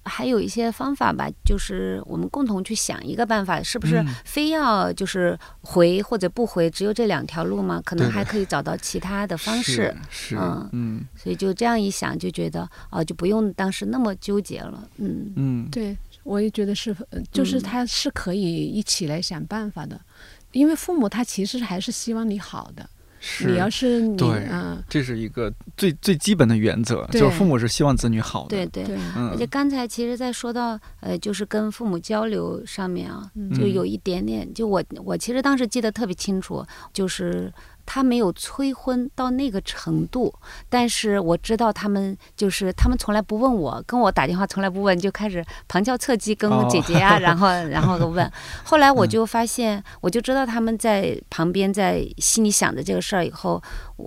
[0.03, 7.83] 还有一些方法吧，就是我们共同去想一个办法，是不是非要就是回或者不回，只有这两条路吗？
[7.85, 9.95] 可能还可以找到其他的方式。
[10.09, 14.89] 是，嗯嗯，所以就这样一想，就觉得哦，就不用当时那么纠结了。
[14.97, 16.97] 嗯嗯，对，我也觉得是，
[17.31, 20.01] 就是他是可以一起来想办法的，
[20.53, 22.89] 因为父母他其实还是希望你好的。
[23.47, 24.49] 你要是你，对，
[24.89, 28.67] 这是一个最最基本的原则，就是父母是希望子女好的。
[28.67, 37.53] 对对，而且刚才其实，在说到呃，就是跟父母交流上面啊，就有一点点，就我我其实当时记得特别清楚，就是。
[37.87, 40.33] 他没有催婚到那个程度，
[40.69, 48.31] 但是我知道他们就是他们从来不问我，跟我打电话从来不问，就开始旁敲侧击跟姐姐啊，然后然后问。
[48.65, 53.63] 后来我就发现，我就知道他们在旁边在心里想着这个事儿以后，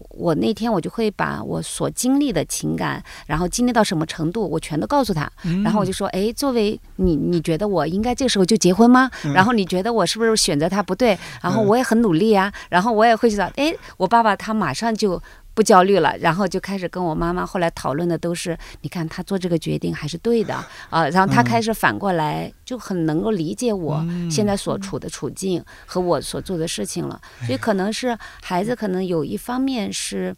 [0.09, 5.29] 我那天我就会把我所经历的情感，然后经历到什么程度，我全都告诉他。
[5.63, 9.09] 然后我就说，哎，作为你，你觉得我应该这时候就结婚吗？
[9.33, 11.17] 然后你觉得我是不是选择他不对？
[11.41, 13.73] 然后我也很努力啊，然后我也会知道，哎。
[13.97, 15.21] 我爸爸他马上就
[15.53, 20.55] 不焦虑了，然后就开始跟我妈妈后来讨论的都是，你看他做这个决定还是对的
[20.89, 21.07] 啊。
[21.09, 27.21] 然后他开始反过来就很能够理解我现在所处的处境和我所做的事情了。
[27.45, 30.35] 所以可能是孩子可能有一方面是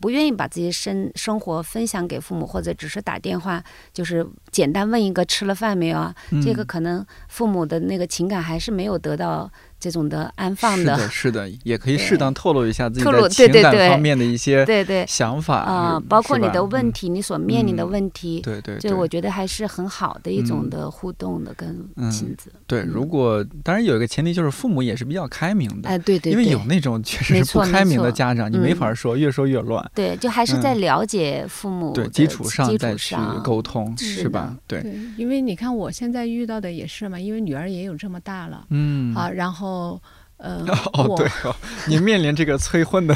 [0.00, 6.14] 不愿意把自己生生活分享给父母，或者只是打电话就是简单问一个吃了饭没有啊。
[6.42, 9.50] 这个可能父母的那个情感还是没有得到。
[9.84, 15.04] 这种的安放的，是的，是的，也可以适当透露一下自己的情感方面的一些对对。
[15.06, 22.50] 想法啊，包括你的问题，你所面临的问题，对对，这我觉得还是很好的一种的互动的跟亲子。
[22.66, 29.84] 对，如果当然有一个前提就是父母也是比较开明的，哎，对对，因为有那种确实是不开明的家长，你没法说，越说越乱。
[29.94, 34.56] 对，就还是在了解父母对基础上再去沟通，是吧？
[34.66, 34.82] 对，
[35.18, 39.14] 因为你看我现在遇到的也是嘛，因为女儿也有这么大了，嗯。
[39.14, 39.73] 啊，然后。
[39.74, 40.00] 哦，
[40.36, 40.64] 呃，
[40.94, 41.54] 哦，对哦，
[41.88, 43.14] 您面临这个催婚的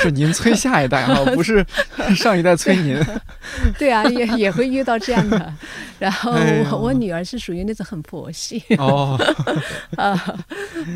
[0.00, 1.64] 是您催下一代啊， 不是
[2.16, 2.98] 上一代催您。
[3.78, 5.52] 对啊，也也会遇到这样的。
[5.98, 6.32] 然后
[6.70, 9.18] 我我女儿是属于那种很佛系哦，
[9.96, 10.18] 呃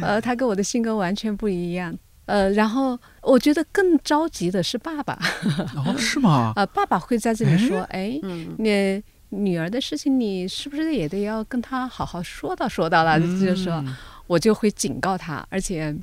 [0.00, 1.96] 呃，她跟我的性格完全不一样。
[2.26, 5.18] 呃，然后我觉得更着急的是爸爸。
[5.74, 6.52] 哦，是吗？
[6.54, 8.18] 呃，爸爸会在这里说：“哎，
[8.58, 13.82] 你女儿的事情，你是不是也得要跟她好好说道说道了？”就是说。
[14.26, 15.94] 我就会警告他，而且，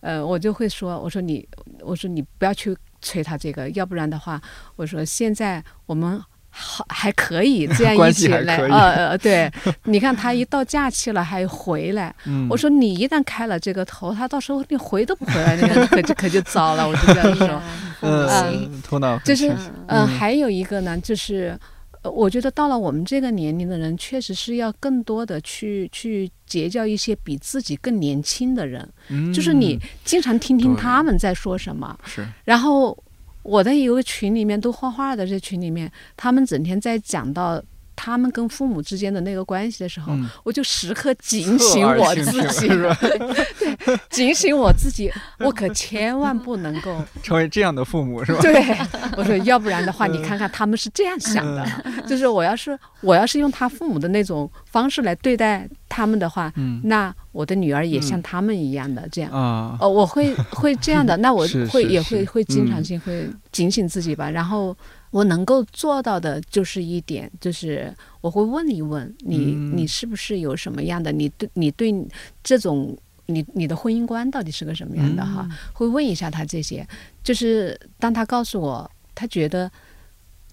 [0.00, 1.46] 呃，我就会说，我说你，
[1.80, 4.40] 我说你不要去催他这个，要不然的话，
[4.76, 6.20] 我说现在我们
[6.50, 9.50] 好还可以 这样一起来，系还可以呃呃，对，
[9.84, 17.62] 你看他一到假期了还回来，嗯我说你一旦开了这个头，他到时候你回都不回来，那个可就可就糟了，我就这样说。
[18.06, 19.58] 嗯，头脑就是嗯、
[19.88, 21.58] 嗯还有一个呢，就是。
[22.02, 28.88] 呃我觉得到了我们这个年龄的人，确实是要更多的去去结交一些比自己更年轻的人，
[29.34, 32.24] 就是你嗯经常听听他们在说什么，是。
[32.44, 32.96] 然后
[33.42, 37.60] 我的一个群里面都画画的这群里面，他们整天在讲到
[37.96, 40.28] 他们跟父母之间的那个关系的时候，嗯。
[40.42, 43.98] 我就时刻警醒我自己， 对？
[44.10, 48.40] 警醒我自己，我可千万不能够 成为这样的父母是吧？
[48.42, 48.76] 对，
[49.16, 51.66] 我说要不然的话， 你看看他们是这样想的，
[52.06, 56.80] 就是我要是我要是用他父母的那种方式来对待他们的话，嗯。
[56.84, 59.30] 那我的女儿也像嗯他们一样的这样。
[59.32, 62.84] 啊，哦，我会会这样的，那我会也会会经常嗯。
[62.84, 64.30] 性会警醒自己吧。
[64.30, 64.76] 然后
[65.14, 71.94] 我能够做到的就是一点，就是我会问一问你，嗯你是不是有什么样的，你对你对
[72.42, 75.46] 这种你你的婚姻观到底是个什么样的哈？
[75.48, 76.84] 嗯会问一下他这些。
[77.22, 79.70] 就是当他告诉我，他觉得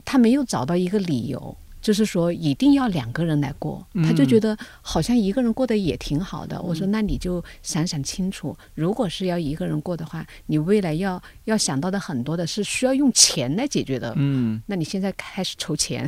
[0.05, 1.57] 他没有找到一个理由。
[1.81, 6.61] 就是说，一定要两个人来过，他就嗯觉得好像一个人过得也挺好的。
[6.61, 14.13] 我说，那你就想想清楚，如果是要一个人过的话，你未来要要想到的很多的是需要用钱来解决的。
[14.15, 16.07] 嗯那你现在开始筹钱，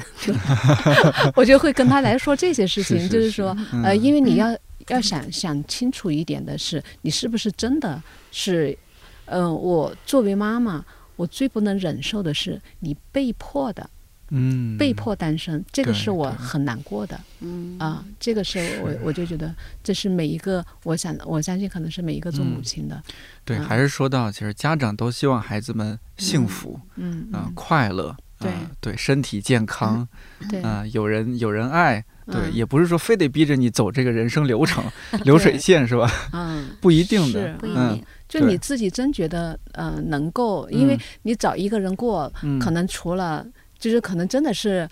[1.36, 3.48] 我就会跟他来说这些事情，是是就是说，
[3.84, 4.56] 呃，嗯因为你要
[4.90, 8.02] 要想想清楚一点的是，你是不是真的
[8.32, 8.78] 是，
[9.26, 13.90] 嗯、我作为妈妈，我最不能忍受的是你被迫的
[14.36, 17.20] 嗯，被迫单身，这个是我很难过的。
[17.40, 17.78] 嗯。
[17.80, 19.54] 啊，这个是我我就觉得
[19.84, 22.64] 这是每一个，我想我相信可能是每一个做母嗯。
[22.64, 23.02] 亲的，
[23.46, 28.16] 对，嗯还是说到，其实家长都希望孩子们幸福嗯啊、嗯，快乐。
[28.40, 28.52] 对。
[28.52, 30.06] 啊对，身体健康
[30.50, 34.84] 对，啊、有人有人爱，对，嗯也不是说非得逼着你走这个人生流程、
[35.24, 36.12] 流水线是吧？
[36.34, 36.72] 嗯。
[36.82, 41.00] 不一定的，不一嗯定，对就你自己真觉得，呃，能够，因为嗯。
[41.22, 43.46] 你找一个人过，嗯，可能除了
[43.84, 44.88] 就是可能真的是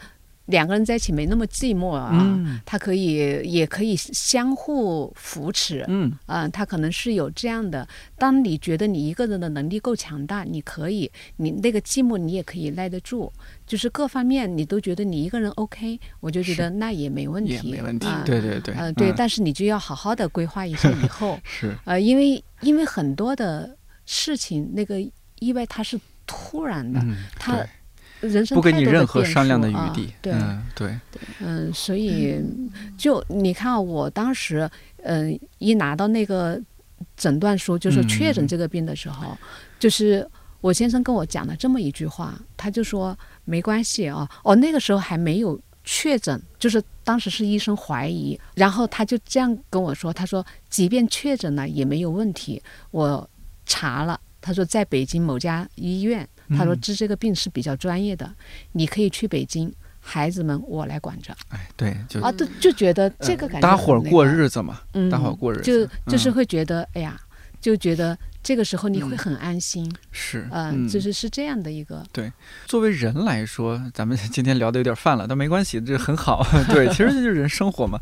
[0.48, 2.60] 两个人在一起没那么寂寞啊，嗯。
[2.66, 3.14] 他可以
[3.50, 6.12] 也可以相互扶持，嗯。
[6.26, 7.88] 啊、他可能是有这样的。
[8.18, 13.32] 当你觉得你一个人的能力够强大，你可以，你那个寂寞你也可以耐得住，
[13.66, 19.14] 就是各方面你都觉得你一个人 OK，我就觉得那也没问题，也没问题啊，对对对，呃，对，嗯。
[19.16, 21.74] 但是你就要好好的规划一下以后， 是。
[21.86, 25.00] 呃，因为因为很多的事情，那个
[25.40, 27.70] 意外它是突然的，嗯，他对
[28.22, 31.00] 人生不给你任何商量的余地，对，嗯对，
[31.40, 32.40] 嗯，所以
[32.98, 34.70] 就你看啊，我当时
[35.04, 36.62] 嗯、一拿到那个
[37.18, 39.36] 诊断书，就是确诊嗯这个病的时候，
[39.80, 40.28] 就是
[40.62, 52.62] 我先生跟我讲了这么一句话，他就说没关系啊，哦那个时候还没有确诊，就是当时是医生怀疑，然后他就这样跟我说，他说即便确诊了也没有问题，
[52.92, 53.28] 我
[53.66, 58.34] 查了，他说在北京某家医院，他说嗯治这个病是比较专业的，
[58.74, 59.74] 你可以去北京。
[60.04, 67.22] 孩子们我来管着哎对，就啊，对就觉得这个感觉搭伙过，日子嘛，嗯，搭伙过日子，就就是嗯会觉得，哎呀，
[67.62, 72.34] 就觉得这个时候你会嗯很安心，是，嗯，就是是这样的一个，对
[72.66, 76.44] 作为人来说，咱们 今天聊的有点泛了，但没关系，这很好。
[76.74, 78.00] 对，其实这就是人生活嘛。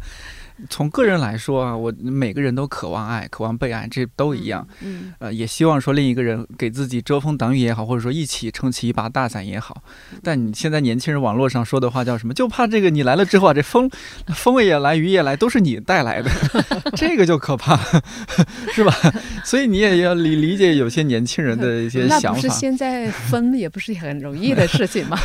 [0.70, 4.68] 从个人来说啊，我每个人都渴望爱，渴望被爱，这都一样。
[4.82, 9.82] 嗯呃，也希望说另一个人给自己遮风挡雨也好，或者说一起撑起一把大伞也好。
[10.24, 12.34] 但你现在年轻人网络上说的话叫什么？
[12.34, 13.90] 就怕这个你来了之后啊，这风
[14.28, 16.30] 风也来，雨也来，都是你带来的，
[16.98, 17.80] 这个就可怕，
[18.74, 18.94] 是吧？
[19.44, 22.42] 所以你也要理理解有些年轻人的一些 想法。
[22.42, 25.18] 不是现在分也不是很容易的事情吗？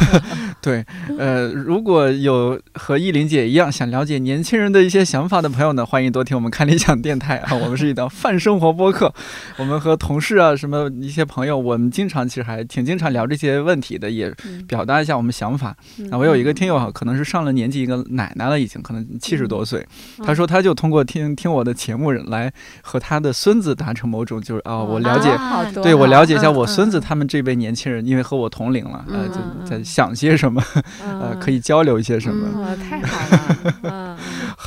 [0.60, 0.84] 对，
[1.18, 7.54] 呃，如果有和艺玲姐一样想了解年轻人的一些想法的朋友呢，欢迎多听我们看理想电台啊。
[7.56, 9.12] 我们是一档泛生活播客，
[9.56, 15.76] 我们和同事啊，什么一些朋友，我们经常其实还挺经常聊这些问题的，也嗯表达一下我们想法。
[15.98, 19.86] 嗯啊，我有一个听友啊，可能是上了年纪一个奶奶了，已经可能七十多岁，
[20.18, 22.52] 嗯他说他就通过听听我的节目来
[22.82, 25.30] 和他的孙子达成某种就是啊，我了解。
[25.30, 30.62] 啊对，我了解一下嗯我孙子嗯他们这辈年轻人，因为和我同龄了，呃，嗯就嗯在想些什么，
[31.02, 32.46] 呃，嗯可以交流一些什么。
[32.54, 34.18] 嗯哦，太好了，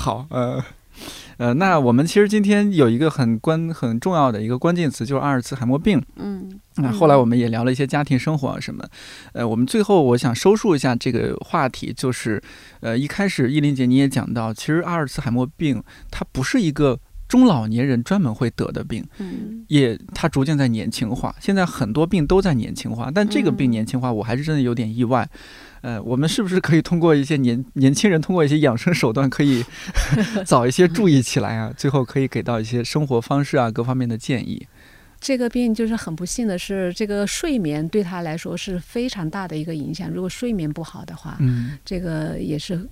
[0.07, 0.63] 好， 呃，
[1.35, 6.01] 呃，那我们其实今天有一个很关很重要的一个关键词，就是阿尔茨海默病。
[6.15, 8.85] 嗯那、后来我们也聊了一些家庭生活啊什么，
[9.33, 12.41] 呃，我们最后我想收束一下这个话题，就是，
[12.79, 16.97] 呃，一开始依林姐你也讲到，其实阿尔茨海默病它不是一个
[17.27, 21.35] 中老年人专门会得的病，嗯，也它逐渐在年轻化。
[21.41, 25.27] 现在很多病都在年轻化，但这个病嗯年轻化，我还是真的有点意外。
[25.81, 29.63] 呃，我们是不是可以通过一些年 年轻人通过一些养生手段，可以
[30.45, 31.73] 早一些注意起来啊？
[31.77, 34.67] 最后可以给到一些生活方式啊各方面的建议。
[35.19, 40.07] 这个病就是很不幸的是，这个睡眠对他来说是非常大的一个影响。
[40.11, 42.87] 如果睡眠不好的话，嗯这个也是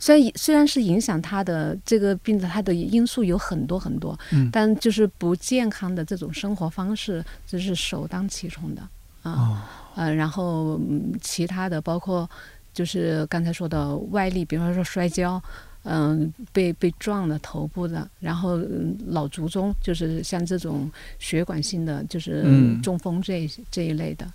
[0.00, 8.82] 虽然虽然是影响他的这个病的，它的因素有很多很多，嗯但就是不健康的这种生活方式，这是首当其冲的
[9.22, 9.30] 啊。
[9.32, 9.58] 哦
[9.98, 12.28] 呃，然后嗯其他的包括
[12.72, 15.42] 就是刚才说的外力，比方说摔跤，
[15.82, 24.32] 嗯、被被撞了头部的，然后、嗯脑卒中，就是像这种血管性的，就是嗯中风这一这一类的，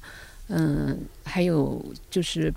[0.49, 2.53] 嗯、还有就是，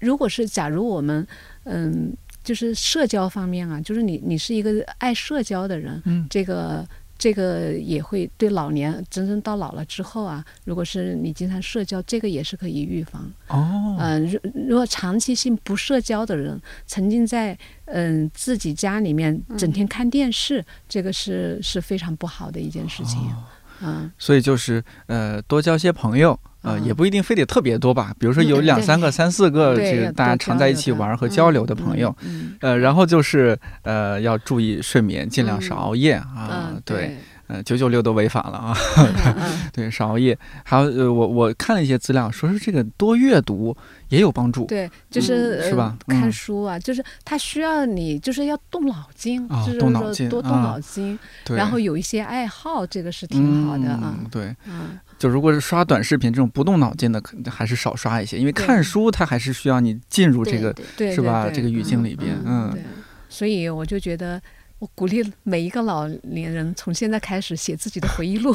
[0.00, 1.26] 如果是假如我们
[1.64, 2.16] 嗯。
[2.44, 6.82] 就是社交方面啊，就是你你是一个爱社交的人，嗯这个
[7.18, 13.30] 这个也会对老年真正到老了之后啊，如果是你经常社交，这个也是可以预防。
[13.48, 14.38] 哦，嗯、如
[14.68, 23.18] 如果长期性不社交的人，沉浸在嗯、自己家里面整天看电视，这个是是非常不好的一件事情。
[23.22, 23.44] 哦
[23.80, 26.38] 嗯，所以就是呃，多交些朋友。
[26.62, 32.14] 呃，嗯也不一定非得特别多吧，比如说有两三个、三四个，这个大家常在一起玩和交流的朋友。
[32.22, 36.70] 嗯，呃，然后就是呃，要注意睡眠，尽量少嗯熬夜嗯啊。
[36.72, 37.16] 嗯，对，，
[37.48, 38.76] 呃，九九六都违法了啊。
[38.98, 40.38] 嗯嗯 对，少熬夜。
[40.64, 43.76] 还有呃，我我看了一些资料，说是这个多阅读
[44.10, 44.66] 也有帮助。
[44.66, 54.26] 对，就是、是吧呃看嗯书啊，就是它需要你，就是要动脑筋，啊就是动脑筋说多动啊脑筋，对，然后有一些爱好，这个是挺好的啊嗯。。
[54.30, 62.82] 对，嗯，就如果是刷短视频这种不动脑筋的，可能还是少刷一些，因为看书它还是需要你进入这个是吧这个语境里边嗯对，
[63.30, 64.38] 所以我就觉得。
[64.78, 68.54] 我鼓励每一个老年人从现在开始写自己的回忆录，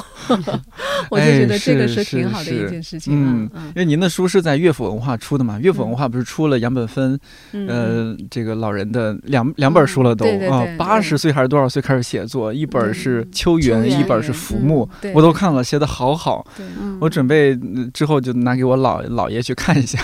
[1.12, 7.20] 我就觉得这个哎是挺好的一件事情嗯因为您的书是在乐府文化出的嘛，乐府文化不是出了杨本芬
[7.52, 12.54] 嗯，呃，这个老人的两两本书了都啊对，八十岁还是多少岁开始写作？
[12.54, 16.46] 一本是秋园，一本是浮木，对我都看了，写的好好。
[17.02, 20.00] 我准备呃之后就拿给我姥姥爷去看一下，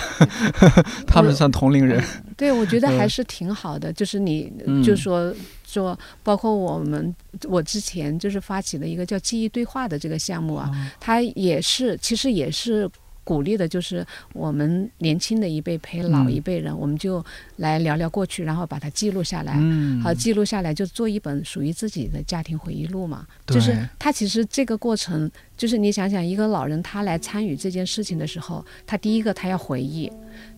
[1.06, 2.02] 他们算同龄人。
[2.36, 3.90] 对，我觉得 嗯还是挺好的。
[3.92, 5.32] 就是你，嗯就说
[5.72, 7.14] 说，包括我们，
[7.48, 12.90] 我之前就是发起了一个叫记忆对话的这个项目啊，它也是，其实也是。
[13.22, 17.24] 鼓励的就是我们年轻的一辈陪老嗯一辈人，我们就
[17.56, 19.54] 来聊聊过去，然后把它记录下来。
[19.56, 23.24] 嗯，好，记录下来就做一本属于自己的家庭回忆录嘛。
[23.46, 30.10] 就是他其实这个过程，就是你想想，一个老人他来参与这件事情的时候，他第一个他要回忆，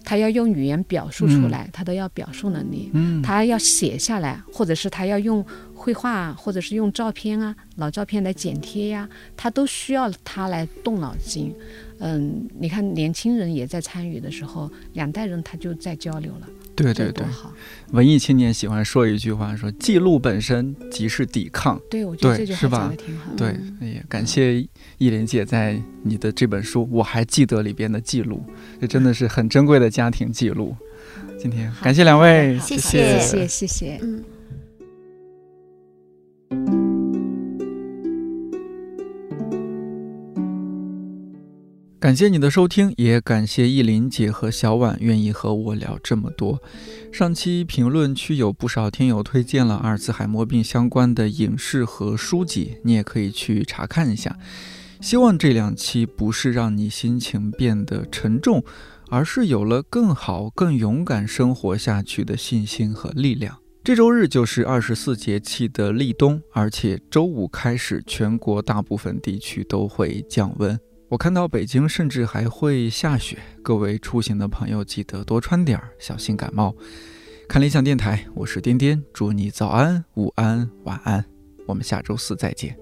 [0.05, 5.45] 他要用语言表述出来，他都要表述能力，嗯，他要写下来，或者是他要用
[5.75, 11.55] 绘画，或者是用照片啊、老照片来剪贴呀、他都需要他来动脑筋。
[11.99, 17.27] 嗯，你看年轻人也在参与的时候，两代人他就在交流了，对对对。
[17.91, 21.79] 文艺青年喜欢说一句话，说记录本身即是抵抗。
[21.91, 23.37] 对，我觉得这句话是吧讲的挺好的。
[23.37, 24.61] 对，也感谢
[24.99, 28.43] 依林姐在你的这本书《我还记得》里边的记录，
[28.81, 30.75] 这真的是很珍贵的家庭记录。
[31.39, 33.99] 今天感谢两位，谢谢谢谢谢谢。
[34.03, 34.25] 嗯。
[42.03, 46.61] 感谢你的收听，也感谢意林姐和小婉愿意和我聊这么多。
[47.13, 54.37] 上期评论区有不少听友推荐了阿尔茨海默病相关的影视和书籍，你也可以去查看一下。
[55.01, 58.65] 希望这两期不是让你心情变得沉重，
[59.09, 63.57] 而是有了更好、更勇敢生活下去的信心和力量。
[63.85, 70.77] 这周日就是二十四节气的立冬，而且周五开始，全国大部分地区都会降温。
[71.13, 76.75] 我看到北京甚至还会下雪，各位出行的朋友记得多穿点儿，小心感冒。
[77.47, 81.23] 看理想电台，我是颠颠，祝你早安、午安、晚安，
[81.67, 82.82] 我们下周四再见。